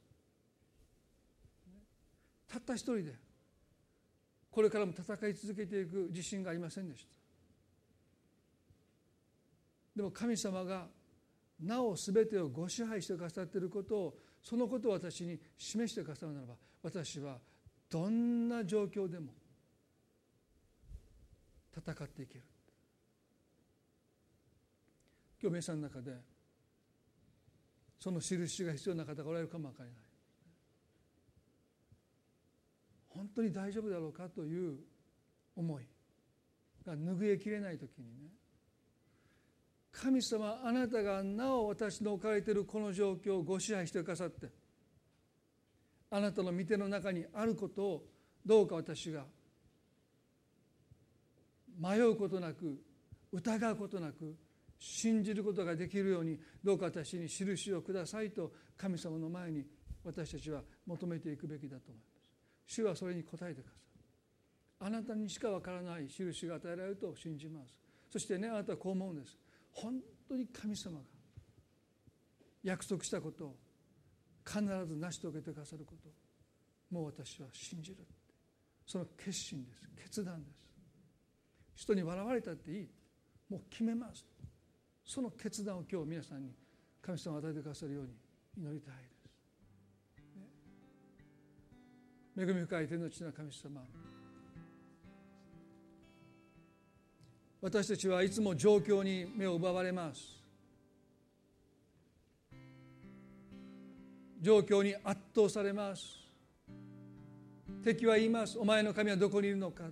[2.47, 3.13] たった一人で
[4.51, 7.09] これからも戦い続けていく自信がありませんでした。
[9.95, 10.88] でも神様が
[11.61, 17.38] なお全てをご支配してくださっていることをそのことを私に示してくださるならば私は
[17.89, 19.32] どんな状況でも
[21.73, 22.41] 戦っていける。
[25.46, 26.12] 今日皆さんの中で
[28.00, 29.96] その印が必要な方がおられるかも分からない。
[33.10, 34.80] 本当に大丈夫だろうかという
[35.56, 35.84] 思い
[36.84, 38.32] が拭えきれない時にね
[39.91, 44.48] 神様あなたがなお私の置かれているこの状況をご支配してくださって
[46.10, 48.04] あなたの御手の中にあることを
[48.43, 49.26] どうか私が
[51.80, 52.82] 迷うことなく
[53.32, 54.36] 疑うことなく
[54.78, 59.65] 信じることができるようにどうか私に印をくださいと神様の前に
[60.03, 62.32] 私たちは求めていくべきだと思います。
[62.67, 63.89] 主はそれに応えてくださ
[64.82, 67.80] いあなたにしかわからない印が与えられると信じます。
[68.11, 69.38] そしてねあなたはこう思うんです。
[69.71, 71.03] 本当に神様が
[72.63, 73.55] 約束したことを
[74.45, 76.09] 必ず成し遂げてくださること
[76.89, 77.97] もう私は信じる
[78.86, 79.89] その決心です。
[80.03, 80.65] 決断です。
[81.76, 82.89] 人に笑われたっていい。
[83.49, 84.26] もう決めます。
[85.06, 86.51] その決断を今日皆さんに
[87.01, 88.10] 神様を与えてくださるように
[88.58, 88.95] 祈りたい
[92.36, 93.82] です、恵み深い天の地の神様。
[97.62, 100.36] 私たちはいつも状況に目を奪われます。
[104.41, 106.03] 状況に圧倒されます。
[107.84, 108.60] 敵は言います。
[108.60, 109.86] お前の神はどこにいるのか。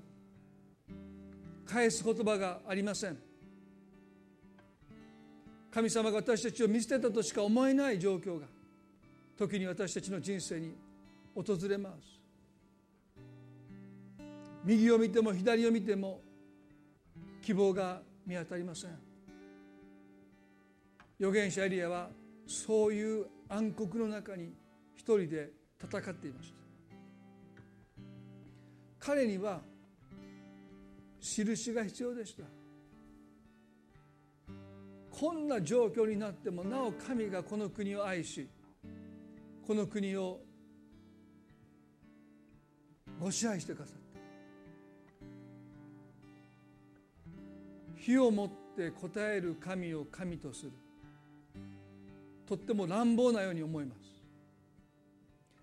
[1.66, 3.33] 返す言葉がありません。
[5.74, 8.46] 神様が私たちを見捨てたとしか思えない状況が
[9.36, 10.76] 時に私たちの人生に
[11.34, 12.22] 訪れます。
[14.64, 16.22] 右を見ても左を見ても
[17.42, 18.92] 希望が見当たりません。
[21.20, 22.10] 預言者エリアは
[22.46, 24.54] そういう暗黒の中に
[24.96, 25.50] 一人で
[25.82, 26.56] 戦っていました。
[29.00, 29.60] 彼には
[31.20, 32.44] 印が必要でした。
[35.20, 38.48] こんな状況になってもなお神がこの国を愛し
[39.66, 40.40] この国を
[43.20, 44.04] ご支配してくださった。
[47.96, 50.72] 火をもって答える神を神とする。
[52.46, 54.00] とっても乱暴なように思います。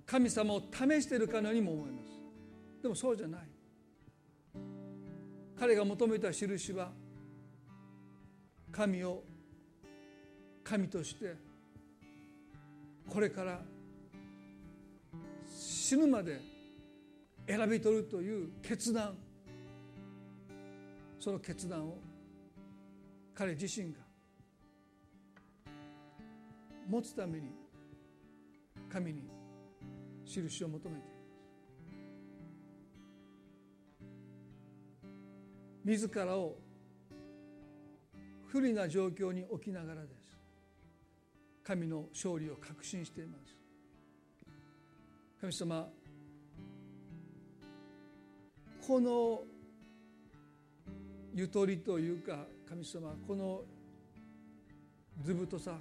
[0.07, 2.83] 神様を試しているかのようにも思います。
[2.83, 3.41] でもそうじゃない。
[5.59, 6.93] 彼が求めた印は
[8.73, 9.23] 神を
[10.71, 11.35] 神として
[13.13, 13.61] これから
[15.53, 16.41] 死ぬまで
[17.45, 19.17] 選び取るという決断
[21.19, 21.99] その決断を
[23.35, 23.99] 彼自身が
[26.89, 27.51] 持つために
[28.89, 29.29] 神に
[30.25, 31.21] 印を求めています。
[35.85, 36.57] 自らを
[38.47, 40.20] 不利な状況に置きながらで
[41.63, 43.57] 神の勝利を確信しています。
[45.41, 45.89] 神様
[48.87, 49.43] この
[51.35, 53.63] ゆとりというか神様この
[55.23, 55.79] 図太さ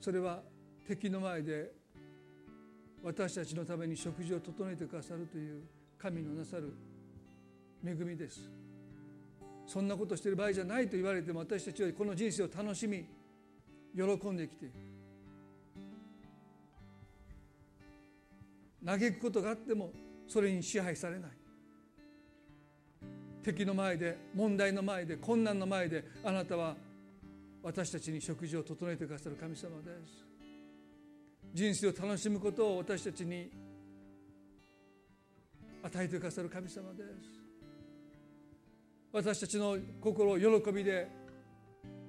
[0.00, 0.42] それは
[0.86, 1.70] 敵の前で
[3.02, 5.62] 私たちのために食事を整えてくださるという
[5.98, 6.74] 神のなさる
[7.84, 8.50] 恵みです。
[9.66, 13.06] そんなことしてる場合じゃないと言われても私たちはこの人生を楽しみ
[13.94, 14.66] 喜んできて
[18.84, 19.92] 嘆くことがあっても
[20.26, 21.30] それに支配されない。
[23.42, 26.76] 敵の前で問題の前で困難の前であなたは
[27.62, 30.24] 私たちに食事を整えてくださる神様です。
[31.52, 33.50] 人生を楽しむことを私たちに
[35.82, 37.40] 与えてくださる神様です。
[39.12, 41.08] 私たちの心を喜びで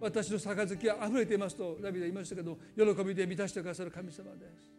[0.01, 4.71] 私の杯は溢れていますとダビデは言いましたけど喜びで満たしてくださる神様です。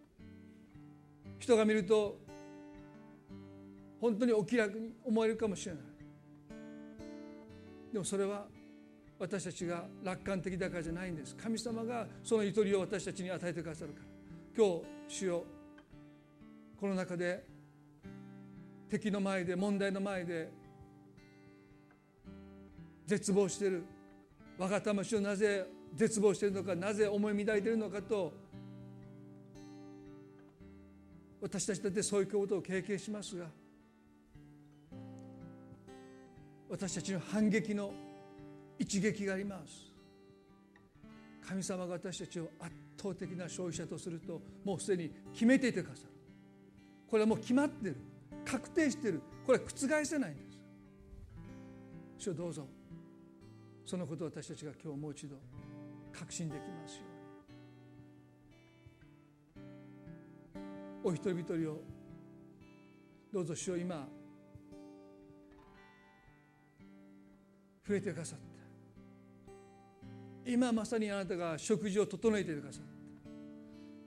[1.39, 2.19] 人が見ると
[4.01, 5.83] 本当にお気楽に思えるかもしれない。
[7.93, 8.47] でもそれは
[9.19, 11.37] 私たちが楽観的だからじゃないんです。
[11.37, 14.07] 神様がそのゆとりを私たちに与えてくださるから。
[14.57, 15.45] 今日主よ
[16.81, 17.45] この中で
[18.91, 20.51] 敵の前で問題の前で
[23.07, 23.85] 絶望している。
[24.59, 28.33] 我が魂をなぜ絶望しているのかなぜ思い抱いているのかと
[31.41, 33.47] 私たちだってそういうことを経験しますが
[36.71, 37.93] 私たちの反撃の
[38.79, 39.93] 一撃があります。
[41.47, 46.09] 神様が私たちを圧倒的な勝利者とするともうすでに決めていてくださる。
[47.11, 47.97] これはもう決まってる。
[48.45, 49.21] 確定してる。
[49.45, 50.59] これは覆せないんです。
[52.19, 52.67] 主どうぞ。
[53.85, 55.37] そのことを私たちが今日もう一度
[56.13, 57.03] 確信できますよ
[60.55, 60.65] うに
[61.05, 61.81] お一人一人を
[63.33, 64.09] どうぞ主を今
[67.87, 68.45] 増えてくださった
[70.51, 72.91] 今まさにあなたが食事を整えてくださった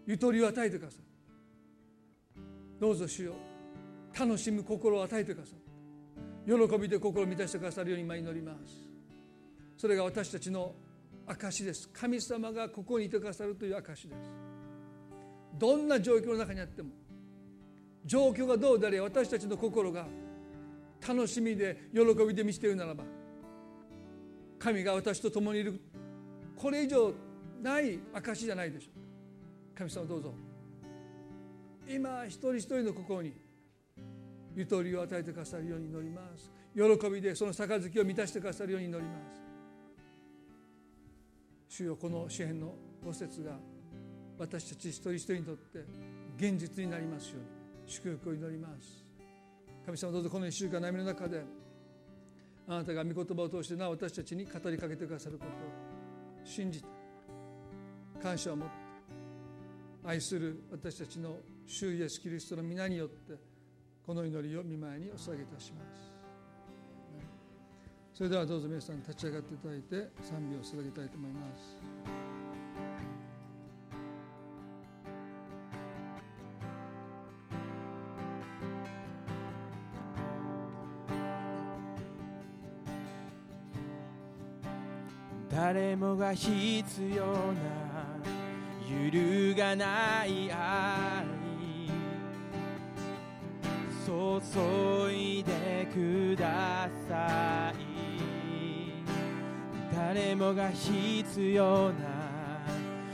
[0.07, 1.05] ゆとりを与えてくださった
[2.79, 3.33] どうぞ主よ
[4.17, 5.65] 楽しむ心を与えてくださった。
[6.45, 8.84] 喜びで心を満たしてくださるように今祈ります。
[9.77, 10.73] それが私たちの
[11.27, 11.89] 証です。
[11.89, 14.31] 神様がここにいてくださるという証です。
[15.57, 16.89] どんな状況の中にあっても
[18.05, 20.05] 状況がどうであれ私たちの心が
[21.07, 23.03] 楽しみで喜びで満ちているならば
[24.59, 25.79] 神が私と共にいる
[26.55, 27.13] これ以上
[27.61, 29.77] ない証じゃないでしょう。
[29.77, 30.33] 神様どうぞ。
[31.87, 33.33] 今一人一人の心に
[34.55, 36.51] ゆとりを与えてくださるように祈ります。
[36.75, 39.44] 喜びでその杯を満たしてくださるように祈ります。
[41.67, 43.57] 主よこの詩篇の5節が
[44.37, 45.79] 私たち一人一人にとって
[46.37, 47.47] 現実になりますように
[47.85, 49.05] 祝福を祈ります。
[49.85, 51.43] 神様どうぞこの1週間悩みの中で
[52.67, 55.53] あなたが御言葉を通してなお私たちに語りかけてくださることを
[56.43, 56.87] 信じて
[58.21, 58.73] 感謝を持って
[60.03, 61.37] 愛する私たちの
[61.67, 63.33] 主イエスキリストの皆によって
[64.05, 66.14] この祈りを見舞いにお捧げいたします。
[68.15, 71.75] それではどうぞ皆さん立ち上がっていただいて賛美を捧げたいと思います。
[85.53, 86.83] 誰もが必
[87.13, 87.33] 要な
[89.05, 91.35] 揺るがない愛。
[94.05, 97.94] 注いでください。
[99.95, 101.93] 誰もが必要な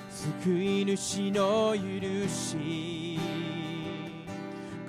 [0.09, 3.19] 救い主の許し。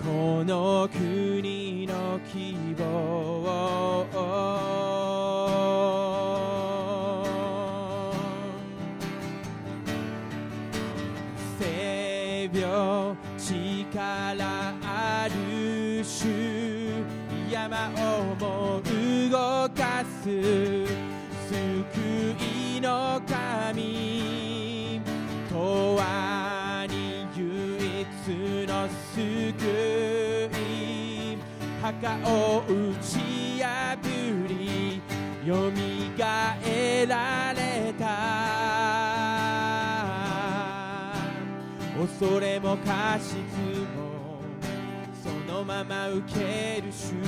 [0.03, 4.07] この国の希望
[11.59, 13.99] 性病力
[14.83, 16.27] ある主。
[17.51, 18.81] 山をも
[19.31, 20.72] 動かす。
[31.83, 31.93] 墓
[32.31, 33.19] を打ち
[33.61, 33.97] 破
[34.49, 35.03] り
[35.45, 35.69] よ。
[35.73, 38.07] みがえられた
[41.99, 43.35] 恐れも過失
[43.97, 44.39] も
[45.25, 47.19] そのまま受ける主よ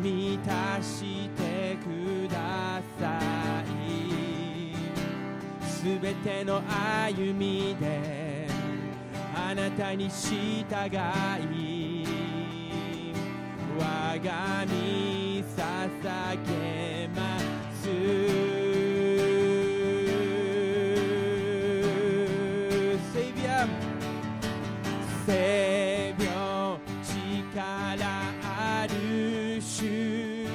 [0.00, 3.20] 満たしてくださ
[3.66, 3.70] い。
[5.66, 8.19] すべての歩みで
[9.50, 10.64] あなたに従い
[13.76, 15.58] 我が身捧
[16.46, 17.82] げます。
[23.12, 23.66] セイビア
[25.26, 26.30] 性病
[27.02, 27.60] 力
[28.44, 30.46] ある主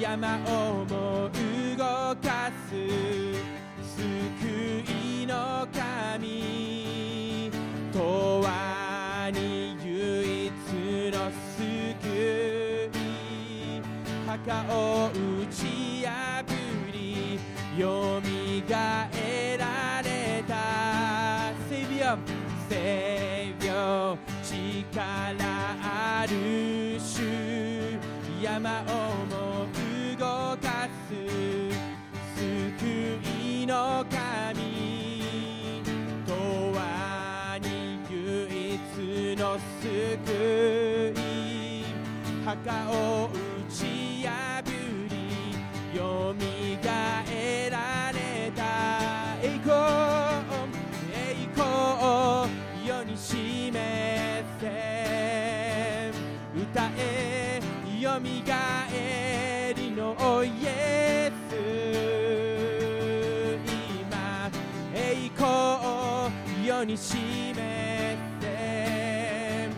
[0.00, 1.28] 山をも
[1.76, 1.84] 動
[2.26, 2.59] かす。
[14.50, 16.44] 墓を打ち破
[16.92, 17.38] り
[17.78, 21.54] よみがえられた。
[21.68, 22.18] セイビア
[22.68, 27.22] 性病力ある主。
[28.42, 28.84] 山を
[29.26, 29.68] も
[30.18, 31.14] 動かす
[32.36, 32.42] 救
[33.62, 34.58] いの神。
[36.26, 36.28] 永
[36.74, 37.68] 遠に
[38.10, 38.18] 唯
[38.74, 41.20] 一の救い。
[42.44, 42.50] 墓
[42.90, 43.39] を
[66.80, 67.54] を世に示
[68.40, 69.68] せ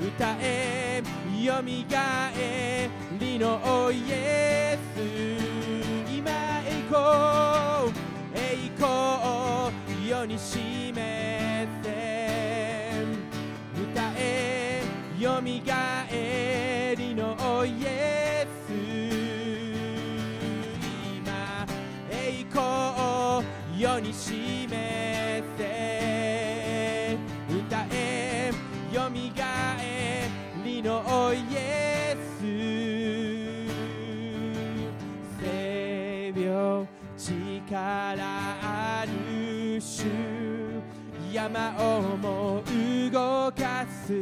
[0.00, 1.02] 歌え
[1.42, 5.00] よみがえりのイエス
[6.08, 6.30] 今
[6.64, 7.90] 栄光
[8.32, 8.86] 栄光
[9.24, 9.72] を
[10.08, 10.94] 世に示
[11.82, 11.88] せ
[13.74, 14.84] 歌え
[15.18, 17.34] よみがえりの
[17.66, 18.72] イエス
[21.16, 21.66] 今
[22.08, 22.64] 栄光
[23.00, 23.42] を
[23.76, 25.05] 世に示せ
[37.68, 40.04] 力ある主
[41.32, 42.62] 山をも
[43.12, 44.12] 動かす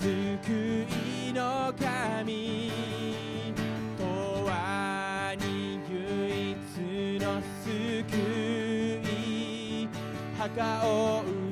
[0.00, 0.86] 救
[1.28, 2.70] いの神
[3.98, 4.06] 永
[4.48, 6.54] 遠に唯一
[7.20, 7.66] の救
[9.04, 9.88] い
[10.38, 11.49] 墓を打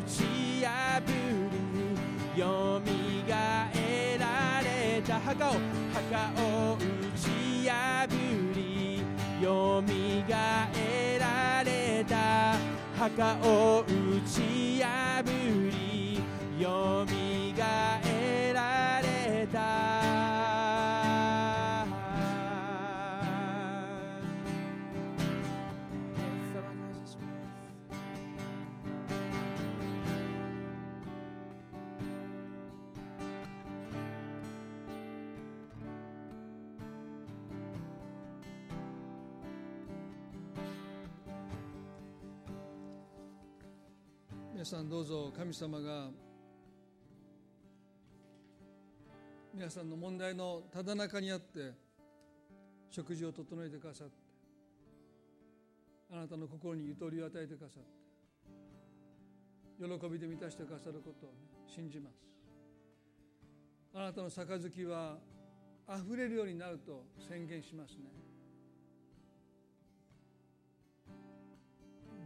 [5.48, 6.78] 墓を打
[7.18, 8.06] ち破
[8.54, 9.02] り
[9.42, 12.56] よみがえられた。
[12.98, 13.86] 墓を打
[14.28, 16.20] ち破り
[16.60, 20.07] よみがえられた。
[44.68, 46.10] さんどうぞ神様が
[49.54, 51.72] 皆さんの問題のただ中にあって
[52.90, 54.14] 食事を整えてくださって
[56.12, 57.82] あなたの心にゆとりを与えてくださっ
[59.78, 61.36] て喜びで満たしてくださることを、ね、
[61.66, 62.16] 信じます。
[63.94, 65.16] あなたの杯は
[65.86, 68.04] あふれるようになると宣言しますね。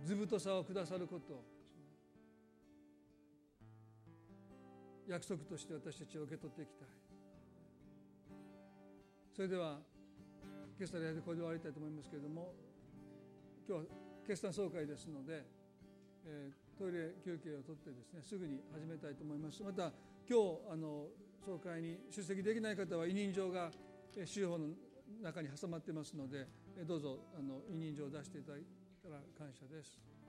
[0.05, 1.52] 図太さをくださること
[5.13, 6.89] 約束として私たちは受け取っていきたい
[9.37, 9.77] それでは
[10.81, 12.55] 今朝でこれで終わりたいと思いますけれども
[13.69, 13.87] 今日は
[14.27, 15.45] 決算総会ですので、
[16.25, 19.93] えー、トイレ休憩を取ってですねすぐに始めたいと思いますまた
[20.25, 21.05] 今日あの
[21.45, 23.69] 総会に出席できない方は委任状が
[24.25, 24.73] 司法の
[25.21, 26.49] 中に挟まってますので
[26.89, 28.63] どうぞあの委任状を出していただい
[29.05, 30.22] たら感謝です。